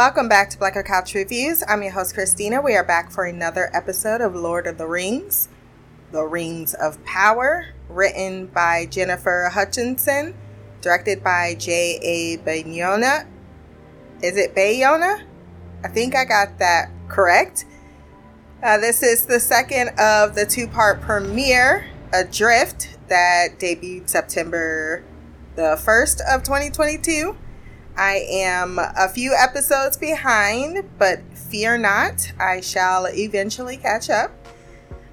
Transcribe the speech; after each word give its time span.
welcome 0.00 0.30
back 0.30 0.48
to 0.48 0.56
Blacker 0.56 0.82
Couch 0.82 1.12
Reviews. 1.12 1.62
I'm 1.68 1.82
your 1.82 1.92
host, 1.92 2.14
Christina. 2.14 2.62
We 2.62 2.74
are 2.74 2.82
back 2.82 3.10
for 3.10 3.26
another 3.26 3.68
episode 3.74 4.22
of 4.22 4.34
Lord 4.34 4.66
of 4.66 4.78
the 4.78 4.86
Rings, 4.86 5.50
The 6.10 6.24
Rings 6.24 6.72
of 6.72 7.04
Power, 7.04 7.74
written 7.86 8.46
by 8.46 8.86
Gennifer 8.86 9.50
Hutchison, 9.50 10.34
directed 10.80 11.22
by 11.22 11.54
J.A. 11.54 12.38
Bayona. 12.38 13.26
Is 14.22 14.38
it 14.38 14.54
Bayona? 14.54 15.22
I 15.84 15.88
think 15.88 16.16
I 16.16 16.24
got 16.24 16.58
that 16.60 16.90
correct. 17.08 17.66
Uh, 18.62 18.78
this 18.78 19.02
is 19.02 19.26
the 19.26 19.38
second 19.38 19.90
of 20.00 20.34
the 20.34 20.46
two 20.46 20.66
part 20.66 21.02
premiere, 21.02 21.86
Adrift, 22.14 22.96
that 23.08 23.58
debuted 23.58 24.08
September 24.08 25.04
the 25.56 25.78
1st 25.78 26.22
of 26.34 26.42
2022. 26.42 27.36
I 28.00 28.24
am 28.30 28.78
a 28.78 29.10
few 29.10 29.34
episodes 29.34 29.98
behind, 29.98 30.88
but 30.96 31.20
fear 31.34 31.76
not, 31.76 32.32
I 32.40 32.62
shall 32.62 33.04
eventually 33.04 33.76
catch 33.76 34.08
up. 34.08 34.30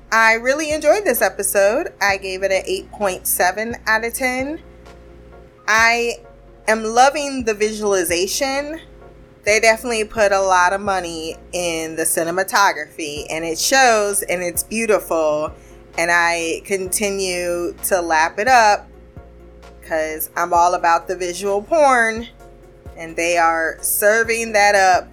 I 0.10 0.36
really 0.36 0.72
enjoyed 0.72 1.04
this 1.04 1.22
episode. 1.22 1.90
I 2.00 2.16
gave 2.16 2.44
it 2.44 2.52
an 2.54 2.64
8.7 2.64 3.82
out 3.88 4.06
of 4.06 4.14
10. 4.14 4.62
I 5.68 6.24
am 6.70 6.86
loving 6.86 7.44
the 7.44 7.54
visualization. 7.54 8.80
They 9.44 9.60
definitely 9.60 10.06
put 10.06 10.32
a 10.32 10.40
lot 10.40 10.72
of 10.72 10.80
money 10.80 11.36
in 11.52 11.98
the 11.98 12.04
cinematography, 12.04 13.26
and 13.30 13.44
it 13.44 13.60
shows 13.60 14.22
and 14.22 14.42
it's 14.42 14.64
beautiful. 14.64 15.52
And 15.98 16.10
I 16.10 16.62
continue 16.64 17.74
to 17.88 18.00
lap 18.00 18.40
it 18.40 18.48
up 18.48 18.88
because 19.82 20.30
I'm 20.38 20.54
all 20.54 20.74
about 20.74 21.10
the 21.10 21.18
visual 21.18 21.62
porn 21.62 22.30
and 22.98 23.16
they 23.16 23.38
are 23.38 23.78
serving 23.82 24.54
that 24.54 24.76
up 24.76 25.10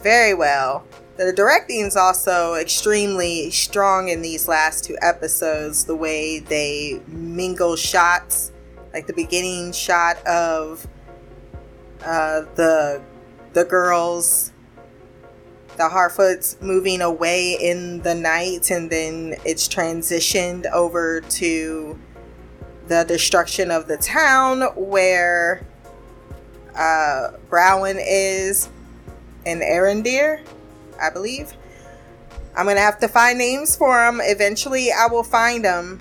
very 0.00 0.34
well. 0.34 0.84
The 1.16 1.32
directing 1.32 1.80
is 1.80 1.96
also 1.96 2.54
extremely 2.54 3.50
strong 3.50 4.08
in 4.08 4.22
these 4.22 4.46
last 4.46 4.84
two 4.84 4.96
episodes. 5.02 5.84
The 5.84 5.96
way 5.96 6.38
they 6.38 7.02
mingle 7.08 7.74
shots, 7.74 8.52
like 8.92 9.06
the 9.06 9.12
beginning 9.12 9.72
shot 9.72 10.24
of 10.26 10.86
uh, 12.04 12.42
the 12.54 13.02
the 13.52 13.64
girls, 13.64 14.52
the 15.76 15.88
Harfoots 15.88 16.62
moving 16.62 17.00
away 17.00 17.54
in 17.60 18.00
the 18.02 18.14
night, 18.14 18.70
and 18.70 18.88
then 18.88 19.34
it's 19.44 19.66
transitioned 19.66 20.70
over 20.72 21.20
to 21.20 21.98
the 22.86 23.04
destruction 23.04 23.70
of 23.72 23.88
the 23.88 23.96
town 23.96 24.62
where 24.76 25.66
uh, 26.78 27.32
Bronwyn 27.50 27.96
is 27.98 28.70
and 29.44 29.60
Arondir, 29.60 30.40
I 31.00 31.10
believe. 31.10 31.52
I'm 32.56 32.66
gonna 32.66 32.80
have 32.80 32.98
to 33.00 33.08
find 33.08 33.38
names 33.38 33.76
for 33.76 33.94
them. 33.94 34.20
Eventually, 34.22 34.90
I 34.92 35.06
will 35.06 35.22
find 35.22 35.64
them, 35.64 36.00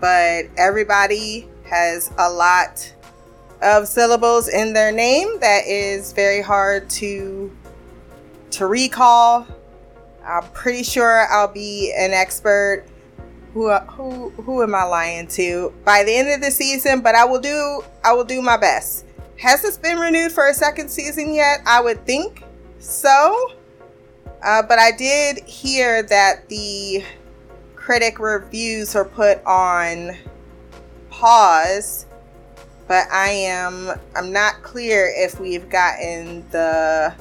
but 0.00 0.46
everybody 0.56 1.48
has 1.64 2.10
a 2.18 2.30
lot 2.30 2.92
of 3.62 3.86
syllables 3.86 4.48
in 4.48 4.72
their 4.72 4.92
name 4.92 5.38
that 5.40 5.66
is 5.66 6.12
very 6.12 6.42
hard 6.42 6.90
to 6.90 7.50
to 8.52 8.66
recall. 8.66 9.46
I'm 10.24 10.44
pretty 10.52 10.82
sure 10.82 11.26
I'll 11.30 11.52
be 11.52 11.92
an 11.96 12.12
expert. 12.12 12.84
Who 13.54 13.70
who 13.70 14.30
who 14.30 14.62
am 14.62 14.74
I 14.74 14.84
lying 14.84 15.26
to? 15.28 15.72
By 15.84 16.04
the 16.04 16.14
end 16.14 16.30
of 16.30 16.40
the 16.40 16.50
season, 16.50 17.00
but 17.00 17.14
I 17.14 17.24
will 17.24 17.40
do 17.40 17.82
I 18.04 18.12
will 18.12 18.24
do 18.24 18.40
my 18.42 18.56
best. 18.56 19.04
Has 19.42 19.60
this 19.60 19.76
been 19.76 19.98
renewed 19.98 20.30
for 20.30 20.46
a 20.46 20.54
second 20.54 20.88
season 20.88 21.34
yet? 21.34 21.62
I 21.66 21.80
would 21.80 22.06
think 22.06 22.44
so. 22.78 23.50
Uh, 24.40 24.62
but 24.62 24.78
I 24.78 24.92
did 24.92 25.40
hear 25.40 26.04
that 26.04 26.48
the 26.48 27.02
critic 27.74 28.20
reviews 28.20 28.94
are 28.94 29.04
put 29.04 29.44
on 29.44 30.16
pause. 31.10 32.06
But 32.86 33.10
I 33.10 33.30
am 33.30 33.90
I'm 34.14 34.30
not 34.30 34.62
clear 34.62 35.12
if 35.12 35.40
we've 35.40 35.68
gotten 35.68 36.48
the 36.50 37.12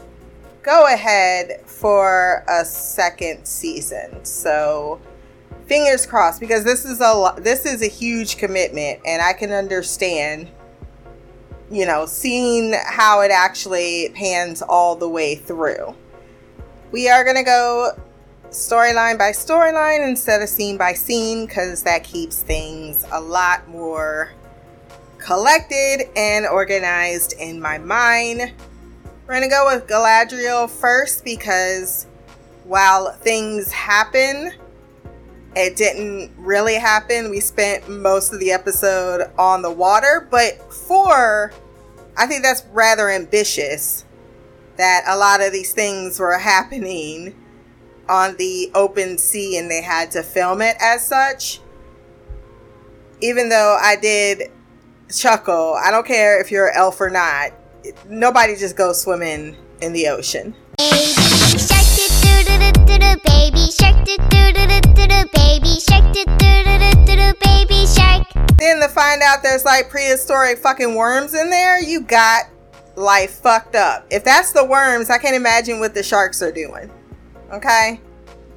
go 0.61 0.93
ahead 0.93 1.63
for 1.65 2.45
a 2.47 2.63
second 2.63 3.45
season. 3.45 4.23
So 4.23 5.01
fingers 5.65 6.05
crossed 6.05 6.39
because 6.39 6.65
this 6.65 6.85
is 6.85 7.01
a 7.01 7.33
this 7.39 7.65
is 7.65 7.81
a 7.81 7.87
huge 7.87 8.37
commitment 8.37 8.99
and 9.07 9.23
I 9.23 9.33
can 9.33 9.51
understand 9.51 10.51
you 11.71 11.85
know, 11.85 12.05
seeing 12.05 12.73
how 12.85 13.21
it 13.21 13.31
actually 13.31 14.09
pans 14.13 14.61
all 14.61 14.95
the 14.95 15.07
way 15.07 15.35
through. 15.35 15.95
We 16.91 17.09
are 17.09 17.23
going 17.23 17.37
to 17.37 17.43
go 17.43 17.91
storyline 18.49 19.17
by 19.17 19.31
storyline 19.31 20.07
instead 20.07 20.41
of 20.41 20.49
scene 20.49 20.77
by 20.77 20.93
scene 20.93 21.45
because 21.45 21.83
that 21.83 22.03
keeps 22.03 22.43
things 22.43 23.05
a 23.13 23.21
lot 23.21 23.67
more 23.69 24.33
collected 25.17 26.09
and 26.17 26.45
organized 26.45 27.33
in 27.39 27.61
my 27.61 27.77
mind. 27.77 28.51
We're 29.25 29.35
going 29.35 29.43
to 29.43 29.49
go 29.49 29.69
with 29.73 29.87
Galadriel 29.87 30.69
first 30.69 31.23
because 31.23 32.07
while 32.65 33.13
things 33.13 33.71
happen, 33.71 34.51
it 35.56 35.75
didn't 35.75 36.31
really 36.38 36.75
happen. 36.75 37.29
We 37.29 37.39
spent 37.39 37.89
most 37.89 38.34
of 38.34 38.39
the 38.39 38.51
episode 38.51 39.29
on 39.38 39.62
the 39.62 39.72
water, 39.72 40.28
but 40.29 40.72
for 40.72 41.51
I 42.17 42.25
think 42.28 42.44
that's 42.44 42.63
rather 42.72 43.09
ambitious 43.09 44.06
that 44.78 45.03
a 45.07 45.17
lot 45.17 45.41
of 45.41 45.51
these 45.51 45.73
things 45.73 46.19
were 46.19 46.38
happening 46.38 47.35
on 48.07 48.35
the 48.38 48.72
open 48.75 49.17
sea 49.17 49.57
and 49.57 49.69
they 49.69 49.81
had 49.81 50.11
to 50.11 50.23
film 50.23 50.61
it 50.61 50.75
as 50.79 51.06
such. 51.06 51.59
Even 53.22 53.50
though 53.50 53.78
I 53.79 53.95
did 53.97 54.51
chuckle, 55.13 55.78
I 55.81 55.91
don't 55.91 56.07
care 56.07 56.41
if 56.41 56.50
you're 56.50 56.67
an 56.67 56.73
elf 56.75 57.00
or 57.00 57.09
not, 57.09 57.51
nobody 58.07 58.56
just 58.56 58.75
goes 58.75 59.01
swimming 59.01 59.56
in 59.81 59.94
the 59.94 60.07
ocean. 60.07 60.56
Baby 60.78 61.57
shark, 61.57 61.85
do 61.95 62.44
do 62.44 62.57
do 62.57 62.72
do 62.72 62.85
do 62.85 62.97
do, 62.97 63.22
baby 63.23 63.72
find 68.94 69.22
out 69.22 69.44
there's 69.44 69.66
like 69.66 69.90
prehistoric 69.90 70.57
fucking 70.57 70.96
worms 70.96 71.34
in 71.34 71.50
there, 71.50 71.81
you 71.81 72.02
got 72.02 72.44
life 72.96 73.31
fucked 73.31 73.75
up. 73.75 74.06
If 74.09 74.24
that's 74.24 74.52
the 74.52 74.66
worms, 74.66 75.09
I 75.09 75.18
can't 75.18 75.35
imagine 75.35 75.79
what 75.79 75.94
the 75.94 76.03
sharks 76.03 76.41
are 76.41 76.52
doing. 76.52 76.91
Okay? 77.52 78.00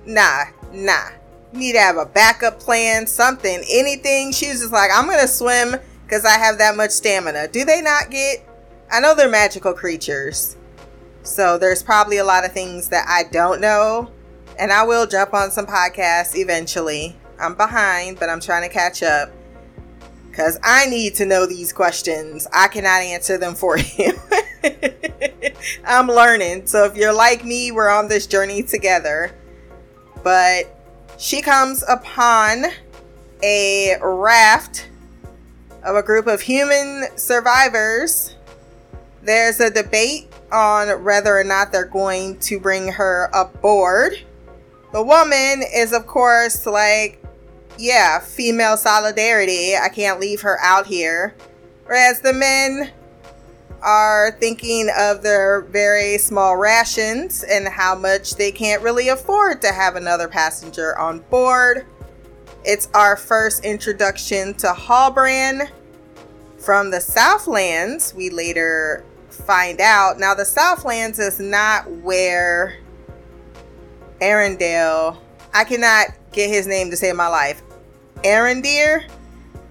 Nah, 0.06 0.44
nah. 0.72 1.08
You 1.52 1.58
need 1.58 1.72
to 1.72 1.80
have 1.80 1.96
a 1.96 2.06
backup 2.06 2.58
plan, 2.58 3.06
something, 3.06 3.62
anything. 3.70 4.32
She 4.32 4.48
was 4.48 4.60
just 4.60 4.72
like, 4.72 4.90
I'm 4.92 5.06
gonna 5.06 5.28
swim 5.28 5.76
because 6.04 6.24
I 6.24 6.38
have 6.38 6.58
that 6.58 6.76
much 6.76 6.90
stamina. 6.90 7.48
Do 7.48 7.64
they 7.64 7.80
not 7.80 8.10
get? 8.10 8.46
I 8.90 9.00
know 9.00 9.14
they're 9.14 9.28
magical 9.28 9.72
creatures. 9.72 10.56
So 11.22 11.56
there's 11.56 11.82
probably 11.82 12.18
a 12.18 12.24
lot 12.24 12.44
of 12.44 12.52
things 12.52 12.88
that 12.88 13.06
I 13.08 13.30
don't 13.30 13.60
know 13.60 14.10
and 14.58 14.72
I 14.72 14.84
will 14.84 15.06
jump 15.06 15.34
on 15.34 15.50
some 15.50 15.66
podcasts 15.66 16.36
eventually. 16.36 17.16
I'm 17.38 17.54
behind, 17.54 18.18
but 18.18 18.28
I'm 18.28 18.40
trying 18.40 18.68
to 18.68 18.72
catch 18.72 19.02
up 19.02 19.30
because 20.34 20.58
I 20.64 20.86
need 20.86 21.14
to 21.16 21.26
know 21.26 21.46
these 21.46 21.72
questions. 21.72 22.48
I 22.52 22.66
cannot 22.66 23.02
answer 23.02 23.38
them 23.38 23.54
for 23.54 23.78
you. 23.96 24.18
I'm 25.86 26.08
learning. 26.08 26.66
So 26.66 26.86
if 26.86 26.96
you're 26.96 27.14
like 27.14 27.44
me, 27.44 27.70
we're 27.70 27.88
on 27.88 28.08
this 28.08 28.26
journey 28.26 28.64
together. 28.64 29.32
But 30.24 30.76
she 31.18 31.40
comes 31.40 31.84
upon 31.88 32.64
a 33.44 33.94
raft 34.02 34.88
of 35.84 35.94
a 35.94 36.02
group 36.02 36.26
of 36.26 36.40
human 36.40 37.04
survivors. 37.16 38.34
There's 39.22 39.60
a 39.60 39.70
debate 39.70 40.32
on 40.50 41.04
whether 41.04 41.38
or 41.38 41.44
not 41.44 41.70
they're 41.70 41.84
going 41.84 42.40
to 42.40 42.58
bring 42.58 42.88
her 42.88 43.30
aboard 43.32 44.18
the 44.94 45.02
woman 45.02 45.64
is, 45.74 45.92
of 45.92 46.06
course, 46.06 46.66
like, 46.66 47.20
yeah, 47.78 48.20
female 48.20 48.76
solidarity. 48.76 49.76
I 49.76 49.88
can't 49.88 50.20
leave 50.20 50.40
her 50.42 50.58
out 50.60 50.86
here. 50.86 51.34
Whereas 51.86 52.20
the 52.20 52.32
men 52.32 52.90
are 53.82 54.36
thinking 54.40 54.88
of 54.98 55.22
their 55.22 55.60
very 55.62 56.16
small 56.16 56.56
rations 56.56 57.44
and 57.44 57.68
how 57.68 57.94
much 57.94 58.36
they 58.36 58.50
can't 58.50 58.82
really 58.82 59.08
afford 59.08 59.60
to 59.60 59.72
have 59.72 59.94
another 59.94 60.26
passenger 60.26 60.98
on 60.98 61.20
board. 61.30 61.86
It's 62.64 62.88
our 62.94 63.16
first 63.16 63.62
introduction 63.64 64.54
to 64.54 64.68
Halbrand 64.68 65.68
from 66.56 66.90
the 66.90 67.00
Southlands. 67.00 68.14
We 68.14 68.30
later 68.30 69.04
find 69.28 69.80
out. 69.82 70.18
Now, 70.18 70.32
the 70.32 70.46
Southlands 70.46 71.18
is 71.18 71.38
not 71.38 71.90
where 71.90 72.78
Arendelle. 74.22 75.18
I 75.52 75.64
cannot 75.64 76.06
get 76.32 76.48
his 76.48 76.66
name 76.66 76.90
to 76.90 76.96
save 76.96 77.16
my 77.16 77.28
life. 77.28 77.62
Arondir? 78.24 79.04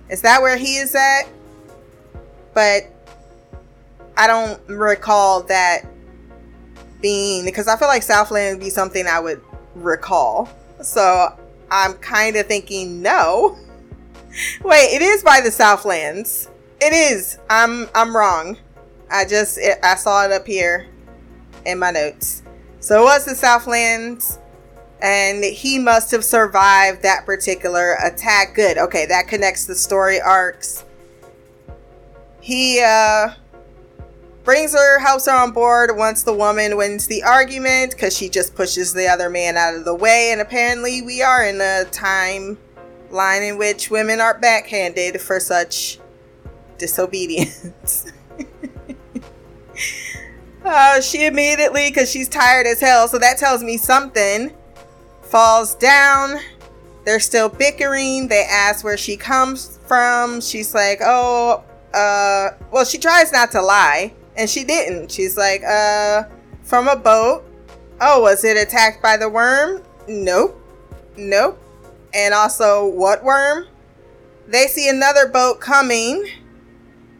Is 0.09 0.21
that 0.21 0.41
where 0.41 0.57
he 0.57 0.77
is 0.77 0.95
at? 0.95 1.23
But 2.53 2.83
I 4.15 4.27
don't 4.27 4.61
recall 4.67 5.43
that 5.43 5.85
being 7.01 7.45
because 7.45 7.67
I 7.67 7.77
feel 7.77 7.87
like 7.87 8.03
Southland 8.03 8.57
would 8.57 8.63
be 8.63 8.69
something 8.69 9.07
I 9.07 9.19
would 9.19 9.41
recall. 9.75 10.49
So 10.81 11.37
I'm 11.71 11.93
kind 11.95 12.35
of 12.35 12.45
thinking 12.45 13.01
no. 13.01 13.57
Wait, 14.63 14.93
it 14.93 15.01
is 15.01 15.23
by 15.23 15.41
the 15.41 15.51
Southlands. 15.51 16.49
It 16.79 16.93
is. 16.93 17.37
I'm 17.49 17.89
I'm 17.95 18.15
wrong. 18.15 18.57
I 19.09 19.25
just 19.25 19.57
it, 19.57 19.79
I 19.83 19.95
saw 19.95 20.25
it 20.25 20.31
up 20.31 20.45
here 20.45 20.87
in 21.65 21.79
my 21.79 21.91
notes. 21.91 22.43
So 22.79 23.01
it 23.01 23.05
was 23.05 23.25
the 23.25 23.35
Southlands 23.35 24.39
and 25.03 25.43
he 25.43 25.77
must 25.77 26.11
have 26.11 26.23
survived 26.23 27.03
that 27.03 27.25
particular 27.25 27.97
attack. 28.01 28.55
Good. 28.55 28.77
Okay, 28.77 29.05
that 29.05 29.27
connects 29.27 29.65
the 29.65 29.75
story 29.75 30.19
arcs. 30.19 30.85
He 32.41 32.81
uh 32.81 33.33
brings 34.43 34.73
her, 34.73 34.99
helps 34.99 35.25
her 35.25 35.33
on 35.33 35.51
board 35.51 35.95
once 35.95 36.23
the 36.23 36.33
woman 36.33 36.77
wins 36.77 37.07
the 37.07 37.23
argument 37.23 37.91
because 37.91 38.15
she 38.15 38.29
just 38.29 38.55
pushes 38.55 38.93
the 38.93 39.07
other 39.07 39.29
man 39.29 39.57
out 39.57 39.75
of 39.75 39.85
the 39.85 39.95
way. 39.95 40.29
And 40.31 40.41
apparently, 40.41 41.01
we 41.01 41.21
are 41.21 41.45
in 41.45 41.61
a 41.61 41.85
time 41.91 42.57
line 43.09 43.43
in 43.43 43.57
which 43.57 43.89
women 43.89 44.19
are 44.19 44.37
backhanded 44.39 45.21
for 45.21 45.39
such 45.39 45.99
disobedience. 46.77 48.11
uh, 50.65 50.99
she 50.99 51.25
immediately, 51.25 51.89
because 51.89 52.09
she's 52.09 52.27
tired 52.27 52.67
as 52.67 52.81
hell, 52.81 53.07
so 53.07 53.17
that 53.19 53.37
tells 53.37 53.63
me 53.63 53.77
something, 53.77 54.53
falls 55.33 55.73
down. 55.73 56.37
They're 57.05 57.19
still 57.19 57.49
bickering. 57.49 58.27
They 58.27 58.45
ask 58.47 58.85
where 58.85 58.97
she 58.97 59.17
comes 59.17 59.79
from. 59.87 60.39
She's 60.41 60.75
like, 60.75 60.99
oh, 61.03 61.63
uh, 61.91 62.49
well, 62.71 62.85
she 62.85 62.99
tries 62.99 63.31
not 63.33 63.49
to 63.53 63.61
lie 63.63 64.13
and 64.37 64.47
she 64.47 64.63
didn't. 64.63 65.11
She's 65.11 65.35
like, 65.35 65.63
uh, 65.63 66.25
from 66.61 66.87
a 66.87 66.95
boat. 66.95 67.45
Oh, 67.99 68.21
was 68.21 68.43
it 68.43 68.57
attacked 68.57 69.01
by 69.01 69.17
the 69.17 69.27
worm? 69.27 69.81
Nope. 70.07 70.61
Nope. 71.17 71.59
And 72.13 72.35
also, 72.35 72.85
what 72.85 73.23
worm? 73.23 73.65
They 74.47 74.67
see 74.67 74.87
another 74.87 75.27
boat 75.27 75.59
coming 75.59 76.27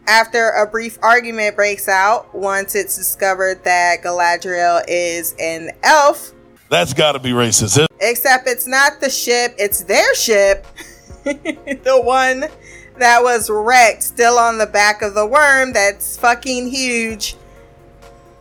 after 0.06 0.50
a 0.50 0.68
brief 0.68 1.00
argument 1.02 1.56
breaks 1.56 1.88
out 1.88 2.32
once 2.32 2.76
it's 2.76 2.96
discovered 2.96 3.64
that 3.64 4.04
Galadriel 4.04 4.84
is 4.86 5.34
an 5.40 5.72
elf. 5.82 6.33
That's 6.74 6.92
gotta 6.92 7.20
be 7.20 7.30
racist. 7.30 7.86
Except 8.00 8.48
it's 8.48 8.66
not 8.66 9.00
the 9.00 9.08
ship, 9.08 9.54
it's 9.58 9.84
their 9.84 10.12
ship. 10.16 10.66
the 11.22 12.00
one 12.02 12.46
that 12.98 13.22
was 13.22 13.48
wrecked 13.48 14.02
still 14.02 14.36
on 14.38 14.58
the 14.58 14.66
back 14.66 15.00
of 15.00 15.14
the 15.14 15.24
worm 15.24 15.72
that's 15.72 16.18
fucking 16.18 16.66
huge. 16.66 17.36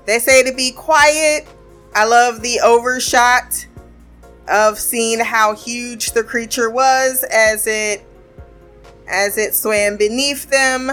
They 0.07 0.17
say 0.17 0.41
to 0.49 0.51
be 0.51 0.71
quiet. 0.71 1.45
I 1.93 2.05
love 2.05 2.41
the 2.41 2.59
overshot 2.61 3.67
of 4.47 4.79
seeing 4.79 5.19
how 5.19 5.53
huge 5.53 6.13
the 6.13 6.23
creature 6.23 6.71
was 6.71 7.23
as 7.31 7.67
it 7.67 8.03
as 9.07 9.37
it 9.37 9.53
swam 9.53 9.95
beneath 9.95 10.49
them. 10.49 10.89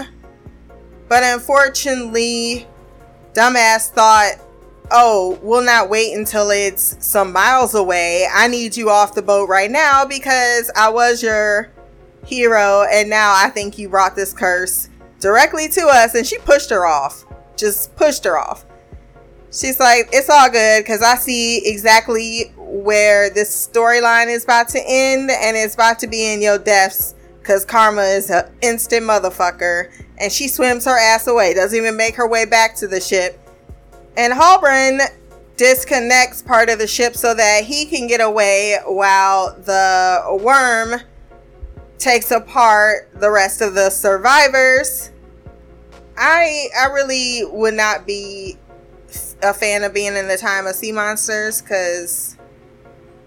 But 1.09 1.23
unfortunately, 1.23 2.67
dumbass 3.33 3.89
thought, 3.89 4.35
"Oh, 4.91 5.39
we'll 5.41 5.63
not 5.63 5.89
wait 5.89 6.15
until 6.15 6.49
it's 6.51 6.97
some 7.05 7.31
miles 7.31 7.73
away. 7.73 8.27
I 8.31 8.47
need 8.47 8.75
you 8.75 8.89
off 8.89 9.15
the 9.15 9.21
boat 9.21 9.49
right 9.49 9.71
now 9.71 10.05
because 10.05 10.69
I 10.75 10.89
was 10.89 11.23
your 11.23 11.71
hero, 12.25 12.85
and 12.91 13.09
now 13.09 13.33
I 13.35 13.49
think 13.49 13.77
you 13.77 13.89
brought 13.89 14.15
this 14.15 14.33
curse 14.33 14.89
directly 15.19 15.67
to 15.69 15.87
us. 15.87 16.13
And 16.15 16.25
she 16.27 16.37
pushed 16.39 16.69
her 16.69 16.85
off, 16.85 17.25
just 17.55 17.95
pushed 17.95 18.25
her 18.25 18.37
off. 18.37 18.65
She's 19.51 19.79
like, 19.79 20.09
it's 20.13 20.29
all 20.29 20.49
good 20.49 20.83
because 20.83 21.01
I 21.01 21.15
see 21.15 21.67
exactly 21.67 22.53
where 22.55 23.29
this 23.29 23.67
storyline 23.67 24.27
is 24.27 24.45
about 24.45 24.69
to 24.69 24.79
end, 24.85 25.29
and 25.29 25.57
it's 25.57 25.73
about 25.73 25.99
to 25.99 26.07
be 26.07 26.33
in 26.33 26.41
your 26.41 26.57
deaths 26.57 27.15
because 27.39 27.65
Karma 27.65 28.03
is 28.03 28.29
an 28.29 28.49
instant 28.61 29.05
motherfucker. 29.05 29.91
And 30.19 30.31
she 30.31 30.47
swims 30.47 30.85
her 30.85 30.97
ass 30.97 31.27
away, 31.27 31.53
doesn't 31.53 31.77
even 31.77 31.97
make 31.97 32.15
her 32.15 32.27
way 32.27 32.45
back 32.45 32.75
to 32.75 32.87
the 32.87 33.01
ship. 33.01 33.39
And 34.17 34.33
Halbrand 34.33 35.01
disconnects 35.57 36.41
part 36.41 36.69
of 36.69 36.79
the 36.79 36.87
ship 36.87 37.15
so 37.15 37.33
that 37.33 37.63
he 37.63 37.85
can 37.85 38.07
get 38.07 38.19
away 38.19 38.77
while 38.85 39.53
the 39.53 40.39
worm 40.41 41.01
takes 41.97 42.31
apart 42.31 43.09
the 43.13 43.29
rest 43.29 43.61
of 43.61 43.75
the 43.75 43.89
survivors. 43.89 45.11
I 46.17 46.67
I 46.77 46.87
really 46.87 47.45
would 47.45 47.75
not 47.75 48.05
be 48.05 48.57
a 49.43 49.53
fan 49.53 49.83
of 49.83 49.93
being 49.93 50.15
in 50.15 50.27
the 50.27 50.37
time 50.37 50.67
of 50.67 50.75
sea 50.75 50.91
monsters 50.91 51.61
because 51.61 52.37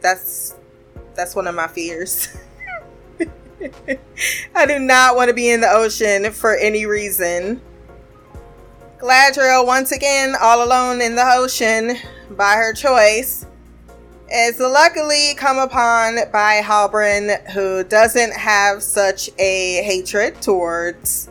that's 0.01 0.55
that's 1.15 1.35
one 1.35 1.47
of 1.47 1.55
my 1.55 1.69
fears. 1.69 2.29
I 4.55 4.67
do 4.67 4.79
not 4.79 5.17
want 5.17 5.29
to 5.29 5.35
be 5.35 5.51
in 5.51 5.61
the 5.61 5.71
ocean 5.71 6.33
for 6.33 6.55
any 6.57 6.85
reason. 6.87 7.63
Galadriel 9.05 9.67
once 9.67 9.93
again 9.93 10.35
all 10.41 10.65
alone 10.65 11.03
in 11.03 11.15
the 11.15 11.25
ocean 11.35 11.99
by 12.31 12.55
her 12.55 12.73
choice 12.73 13.45
is 14.33 14.59
luckily 14.59 15.35
come 15.35 15.59
upon 15.59 16.17
by 16.33 16.63
Halbrand, 16.65 17.51
who 17.51 17.85
doesn't 17.85 18.33
have 18.33 18.83
such 18.83 19.29
a 19.39 19.83
hatred 19.83 20.41
towards 20.41 21.29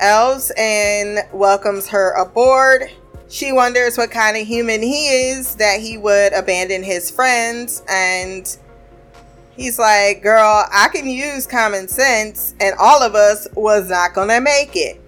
elves 0.00 0.52
and 0.58 1.20
welcomes 1.32 1.88
her 1.88 2.12
aboard. 2.12 2.90
She 3.30 3.52
wonders 3.52 3.96
what 3.96 4.10
kind 4.10 4.36
of 4.36 4.46
human 4.46 4.82
he 4.82 5.30
is 5.30 5.54
that 5.54 5.80
he 5.80 5.96
would 5.96 6.34
abandon 6.34 6.82
his 6.82 7.10
friends 7.10 7.82
and 7.88 8.54
he's 9.52 9.78
like, 9.78 10.22
"Girl, 10.22 10.66
I 10.70 10.88
can 10.88 11.08
use 11.08 11.46
common 11.46 11.88
sense 11.88 12.54
and 12.60 12.74
all 12.78 13.02
of 13.02 13.14
us 13.14 13.48
was 13.54 13.88
not 13.88 14.12
to 14.14 14.40
make 14.42 14.76
it." 14.76 15.00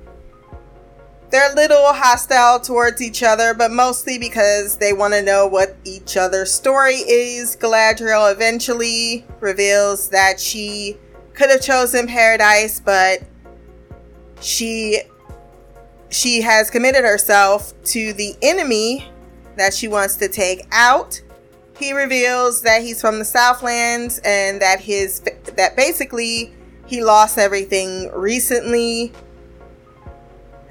They're 1.30 1.52
a 1.52 1.54
little 1.54 1.92
hostile 1.92 2.58
towards 2.58 3.02
each 3.02 3.22
other, 3.22 3.52
but 3.52 3.70
mostly 3.70 4.18
because 4.18 4.78
they 4.78 4.94
want 4.94 5.12
to 5.12 5.20
know 5.20 5.46
what 5.46 5.76
each 5.84 6.16
other's 6.16 6.52
story 6.52 6.94
is. 6.94 7.54
Galadriel 7.54 8.32
eventually 8.32 9.26
reveals 9.40 10.08
that 10.08 10.40
she 10.40 10.96
could 11.34 11.50
have 11.50 11.60
chosen 11.60 12.06
paradise, 12.06 12.80
but 12.80 13.22
she 14.40 15.02
she 16.10 16.40
has 16.40 16.70
committed 16.70 17.04
herself 17.04 17.74
to 17.84 18.14
the 18.14 18.34
enemy 18.40 19.06
that 19.56 19.74
she 19.74 19.86
wants 19.86 20.16
to 20.16 20.28
take 20.28 20.66
out. 20.72 21.20
He 21.78 21.92
reveals 21.92 22.62
that 22.62 22.80
he's 22.80 23.00
from 23.02 23.18
the 23.18 23.24
Southlands 23.26 24.18
and 24.24 24.62
that 24.62 24.80
his 24.80 25.20
that 25.20 25.76
basically 25.76 26.54
he 26.86 27.04
lost 27.04 27.36
everything 27.36 28.10
recently 28.14 29.12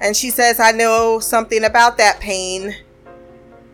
and 0.00 0.16
she 0.16 0.30
says, 0.30 0.60
I 0.60 0.72
know 0.72 1.18
something 1.18 1.64
about 1.64 1.98
that 1.98 2.20
pain. 2.20 2.74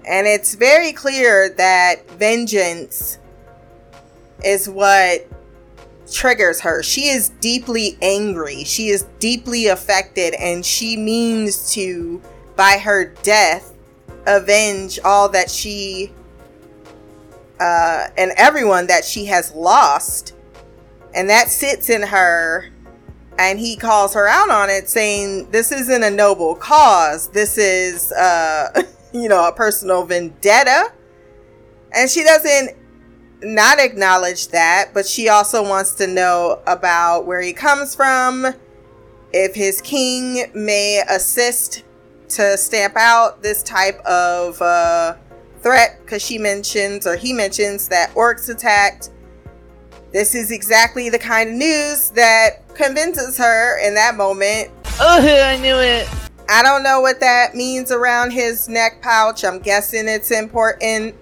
And 0.06 0.26
it's 0.26 0.54
very 0.54 0.92
clear 0.92 1.50
that 1.50 2.08
vengeance 2.12 3.18
is 4.44 4.68
what 4.68 5.26
triggers 6.10 6.60
her. 6.60 6.82
She 6.82 7.08
is 7.08 7.30
deeply 7.40 7.96
angry. 8.02 8.64
She 8.64 8.88
is 8.88 9.06
deeply 9.18 9.68
affected, 9.68 10.34
and 10.34 10.64
she 10.64 10.96
means 10.96 11.72
to, 11.72 12.20
by 12.56 12.78
her 12.78 13.06
death, 13.22 13.72
avenge 14.26 14.98
all 15.04 15.28
that 15.30 15.50
she 15.50 16.12
uh, 17.60 18.08
and 18.16 18.32
everyone 18.36 18.86
that 18.88 19.04
she 19.04 19.26
has 19.26 19.52
lost. 19.52 20.34
And 21.14 21.30
that 21.30 21.48
sits 21.48 21.88
in 21.88 22.02
her 22.02 22.68
and 23.38 23.58
he 23.58 23.76
calls 23.76 24.14
her 24.14 24.28
out 24.28 24.50
on 24.50 24.70
it 24.70 24.88
saying 24.88 25.50
this 25.50 25.72
isn't 25.72 26.02
a 26.02 26.10
noble 26.10 26.54
cause. 26.54 27.28
This 27.28 27.58
is 27.58 28.12
uh 28.12 28.82
you 29.12 29.28
know 29.28 29.48
a 29.48 29.52
personal 29.52 30.04
vendetta. 30.04 30.92
And 31.92 32.10
she 32.10 32.24
doesn't 32.24 32.76
not 33.42 33.78
acknowledge 33.78 34.48
that 34.48 34.90
but 34.94 35.06
she 35.06 35.28
also 35.28 35.62
wants 35.62 35.94
to 35.96 36.06
know 36.06 36.62
about 36.66 37.26
where 37.26 37.40
he 37.40 37.52
comes 37.52 37.94
from 37.94 38.46
if 39.32 39.54
his 39.54 39.80
king 39.82 40.46
may 40.54 41.02
assist 41.10 41.82
to 42.28 42.56
stamp 42.56 42.96
out 42.96 43.42
this 43.42 43.62
type 43.62 43.98
of 44.06 44.60
uh, 44.62 45.14
threat 45.60 45.98
because 46.02 46.22
she 46.22 46.38
mentions 46.38 47.06
or 47.06 47.16
he 47.16 47.32
mentions 47.32 47.88
that 47.88 48.10
orcs 48.14 48.48
attacked 48.48 49.10
this 50.14 50.36
is 50.36 50.52
exactly 50.52 51.10
the 51.10 51.18
kind 51.18 51.50
of 51.50 51.56
news 51.56 52.10
that 52.10 52.72
convinces 52.72 53.36
her 53.36 53.84
in 53.84 53.96
that 53.96 54.14
moment. 54.14 54.70
Oh, 55.00 55.18
I 55.44 55.56
knew 55.60 55.74
it. 55.74 56.08
I 56.48 56.62
don't 56.62 56.84
know 56.84 57.00
what 57.00 57.18
that 57.18 57.56
means 57.56 57.90
around 57.90 58.30
his 58.30 58.68
neck 58.68 59.02
pouch. 59.02 59.44
I'm 59.44 59.58
guessing 59.58 60.06
it's 60.06 60.30
important. 60.30 61.16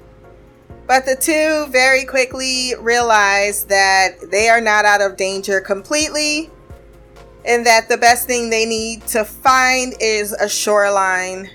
But 0.87 1.06
the 1.06 1.16
two 1.16 1.72
very 1.72 2.04
quickly 2.04 2.75
realize 2.80 3.64
that 3.64 4.30
they 4.30 4.50
are 4.50 4.61
not 4.61 4.84
out 4.84 5.00
of 5.00 5.16
danger 5.16 5.58
completely 5.62 6.50
and 7.46 7.64
that 7.64 7.88
the 7.88 7.96
best 7.96 8.26
thing 8.26 8.50
they 8.50 8.66
need 8.66 9.06
to 9.06 9.25
find 9.25 9.94
is 10.00 10.32
a 10.32 10.49
shoreline 10.49 11.49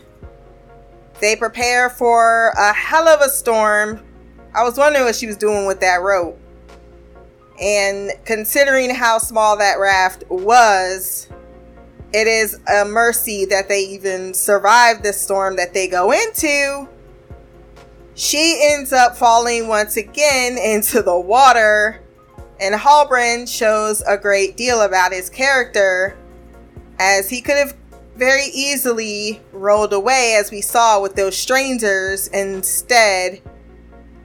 They 1.22 1.36
prepare 1.36 1.92
for 1.92 2.52
a 2.58 2.74
hell 2.74 3.08
of 3.08 3.22
a 3.22 3.30
storm. 3.30 4.02
I 4.56 4.64
was 4.64 4.76
wondering 4.76 5.06
what 5.06 5.16
she 5.16 5.28
was 5.28 5.38
doing 5.38 5.68
with 5.68 5.80
that 5.82 6.02
rope. 6.02 6.42
And 7.60 8.12
considering 8.26 8.94
how 8.94 9.18
small 9.18 9.58
that 9.58 9.80
raft 9.80 10.24
was, 10.30 11.28
it 12.14 12.28
is 12.28 12.60
a 12.72 12.86
mercy 12.86 13.46
that 13.46 13.68
they 13.68 13.82
even 13.82 14.34
survived 14.34 15.04
the 15.04 15.14
storm 15.14 15.56
that 15.58 15.74
they 15.74 15.88
go 15.88 16.12
into. 16.12 16.88
She 18.14 18.60
ends 18.64 18.94
up 18.94 19.16
falling 19.16 19.68
once 19.68 19.98
again 19.98 20.58
into 20.58 21.02
the 21.02 21.20
water, 21.20 22.02
and 22.60 22.74
Halbrand 22.74 23.48
shows 23.48 24.02
a 24.02 24.18
great 24.18 24.58
deal 24.58 24.82
about 24.82 25.12
his 25.12 25.30
character 25.30 26.18
as 27.00 27.30
he 27.30 27.42
could 27.42 27.58
have 27.58 27.76
very 28.16 28.46
easily 28.46 29.40
rolled 29.52 29.94
away, 29.94 30.36
as 30.40 30.50
we 30.50 30.62
saw 30.62 31.00
with 31.00 31.16
those 31.16 31.38
strangers, 31.38 32.28
instead, 32.30 33.42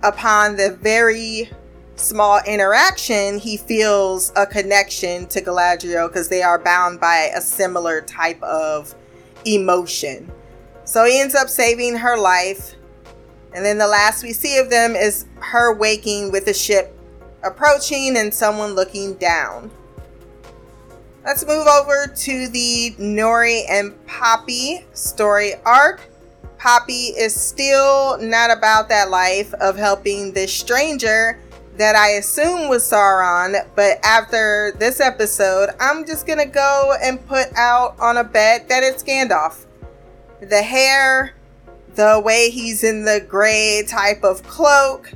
upon 0.03 0.57
the 0.57 0.79
very 0.81 1.51
small 1.97 2.41
interaction, 2.47 3.39
he 3.39 3.57
feels 3.57 4.33
a 4.37 4.47
connection 4.47 5.27
to 5.29 5.41
Galadriel 5.41 6.09
because 6.09 6.29
they 6.29 6.43
are 6.43 6.59
bound 6.59 7.01
by 7.01 7.31
a 7.35 7.41
similar 7.41 8.01
type 8.01 8.43
of 8.43 8.95
emotion. 9.45 10.31
So 10.85 11.05
he 11.05 11.21
ends 11.21 11.35
up 11.35 11.49
saving 11.49 11.97
her 11.97 12.19
life. 12.19 12.75
And 13.55 13.65
then 13.65 13.79
the 13.79 13.87
last 13.87 14.23
we 14.23 14.33
see 14.33 14.59
of 14.59 14.71
them 14.71 14.97
is 14.97 15.27
her 15.41 15.75
waking 15.75 16.33
with 16.33 16.47
the 16.47 16.55
ship 16.55 16.99
approaching 17.45 18.17
and 18.17 18.33
someone 18.33 18.75
looking 18.75 19.15
down. 19.15 19.71
Let's 21.25 21.47
move 21.47 21.67
over 21.67 22.13
to 22.13 22.49
the 22.49 22.95
Nori 22.99 23.63
and 23.69 23.95
Poppy 24.07 24.85
story 24.93 25.55
arc. 25.65 26.01
Poppy 26.59 27.15
is 27.17 27.35
still 27.35 28.19
not 28.19 28.57
about 28.57 28.89
that 28.89 29.11
life 29.11 29.53
of 29.55 29.77
helping 29.77 30.33
this 30.33 30.53
stranger 30.53 31.39
that 31.77 31.97
I 31.97 32.11
assume 32.13 32.69
was 32.69 32.83
Sauron, 32.83 33.67
but 33.75 33.99
after 34.05 34.73
this 34.79 35.01
episode, 35.01 35.71
I'm 35.81 36.07
just 36.07 36.27
gonna 36.27 36.47
go 36.47 36.95
and 37.03 37.25
put 37.27 37.49
out 37.57 37.99
on 37.99 38.19
a 38.19 38.25
bet 38.25 38.69
that 38.69 38.83
it's 38.83 39.03
Gandalf. 39.03 39.65
The 40.41 40.63
hair, 40.63 41.35
the 41.95 42.21
way 42.25 42.51
he's 42.51 42.85
in 42.85 43.05
the 43.05 43.25
gray 43.27 43.85
type 43.89 44.23
of 44.23 44.43
cloak, 44.43 45.13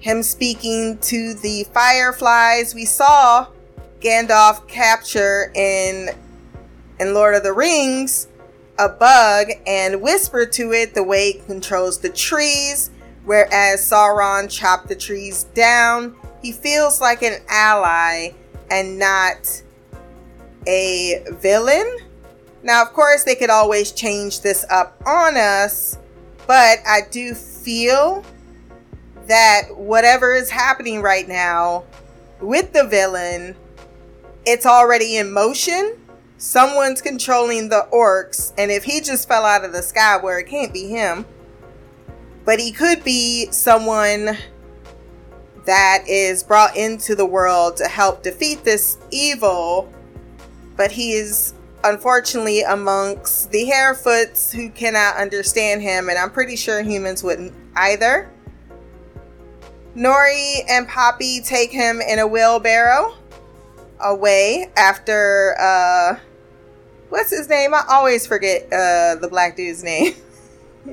him 0.00 0.22
speaking 0.22 0.98
to 0.98 1.34
the 1.34 1.64
fireflies. 1.72 2.74
We 2.74 2.84
saw 2.84 3.48
Gandalf 4.00 4.68
capture 4.68 5.50
in 5.54 6.10
in 7.00 7.14
Lord 7.14 7.34
of 7.34 7.42
the 7.42 7.52
Rings 7.52 8.28
a 8.78 8.88
bug 8.88 9.48
and 9.66 10.00
whisper 10.00 10.46
to 10.46 10.72
it 10.72 10.94
the 10.94 11.02
way 11.02 11.30
it 11.30 11.46
controls 11.46 11.98
the 11.98 12.08
trees 12.08 12.90
Whereas 13.28 13.86
Sauron 13.86 14.48
chopped 14.48 14.88
the 14.88 14.96
trees 14.96 15.44
down, 15.52 16.16
he 16.40 16.50
feels 16.50 17.02
like 17.02 17.22
an 17.22 17.42
ally 17.50 18.30
and 18.70 18.98
not 18.98 19.62
a 20.66 21.22
villain. 21.32 21.98
Now, 22.62 22.80
of 22.80 22.94
course, 22.94 23.24
they 23.24 23.34
could 23.34 23.50
always 23.50 23.92
change 23.92 24.40
this 24.40 24.64
up 24.70 24.98
on 25.04 25.36
us, 25.36 25.98
but 26.46 26.78
I 26.88 27.02
do 27.10 27.34
feel 27.34 28.24
that 29.26 29.76
whatever 29.76 30.32
is 30.32 30.48
happening 30.48 31.02
right 31.02 31.28
now 31.28 31.84
with 32.40 32.72
the 32.72 32.84
villain, 32.84 33.54
it's 34.46 34.64
already 34.64 35.18
in 35.18 35.30
motion. 35.30 35.98
Someone's 36.38 37.02
controlling 37.02 37.68
the 37.68 37.88
orcs, 37.92 38.54
and 38.56 38.70
if 38.70 38.84
he 38.84 39.02
just 39.02 39.28
fell 39.28 39.44
out 39.44 39.66
of 39.66 39.74
the 39.74 39.82
sky 39.82 40.16
where 40.16 40.38
it 40.38 40.46
can't 40.46 40.72
be 40.72 40.86
him, 40.88 41.26
but 42.48 42.58
he 42.58 42.72
could 42.72 43.04
be 43.04 43.46
someone 43.50 44.34
that 45.66 46.02
is 46.08 46.42
brought 46.42 46.74
into 46.78 47.14
the 47.14 47.26
world 47.26 47.76
to 47.76 47.84
help 47.84 48.22
defeat 48.22 48.64
this 48.64 48.96
evil, 49.10 49.92
but 50.74 50.90
he 50.90 51.12
is 51.12 51.52
unfortunately 51.84 52.62
amongst 52.62 53.50
the 53.50 53.66
Harfoots 53.66 54.50
who 54.50 54.70
cannot 54.70 55.16
understand 55.16 55.82
him, 55.82 56.08
and 56.08 56.16
I'm 56.16 56.30
pretty 56.30 56.56
sure 56.56 56.82
humans 56.82 57.22
wouldn't 57.22 57.52
either. 57.76 58.32
Nori 59.94 60.60
and 60.70 60.88
Poppy 60.88 61.42
take 61.42 61.70
him 61.70 62.00
in 62.00 62.18
a 62.18 62.26
wheelbarrow 62.26 63.14
away 64.00 64.70
after 64.74 65.54
uh 65.60 66.18
what's 67.10 67.28
his 67.28 67.50
name? 67.50 67.74
I 67.74 67.84
always 67.90 68.26
forget 68.26 68.72
uh 68.72 69.16
the 69.16 69.28
black 69.28 69.54
dude's 69.54 69.84
name. 69.84 70.14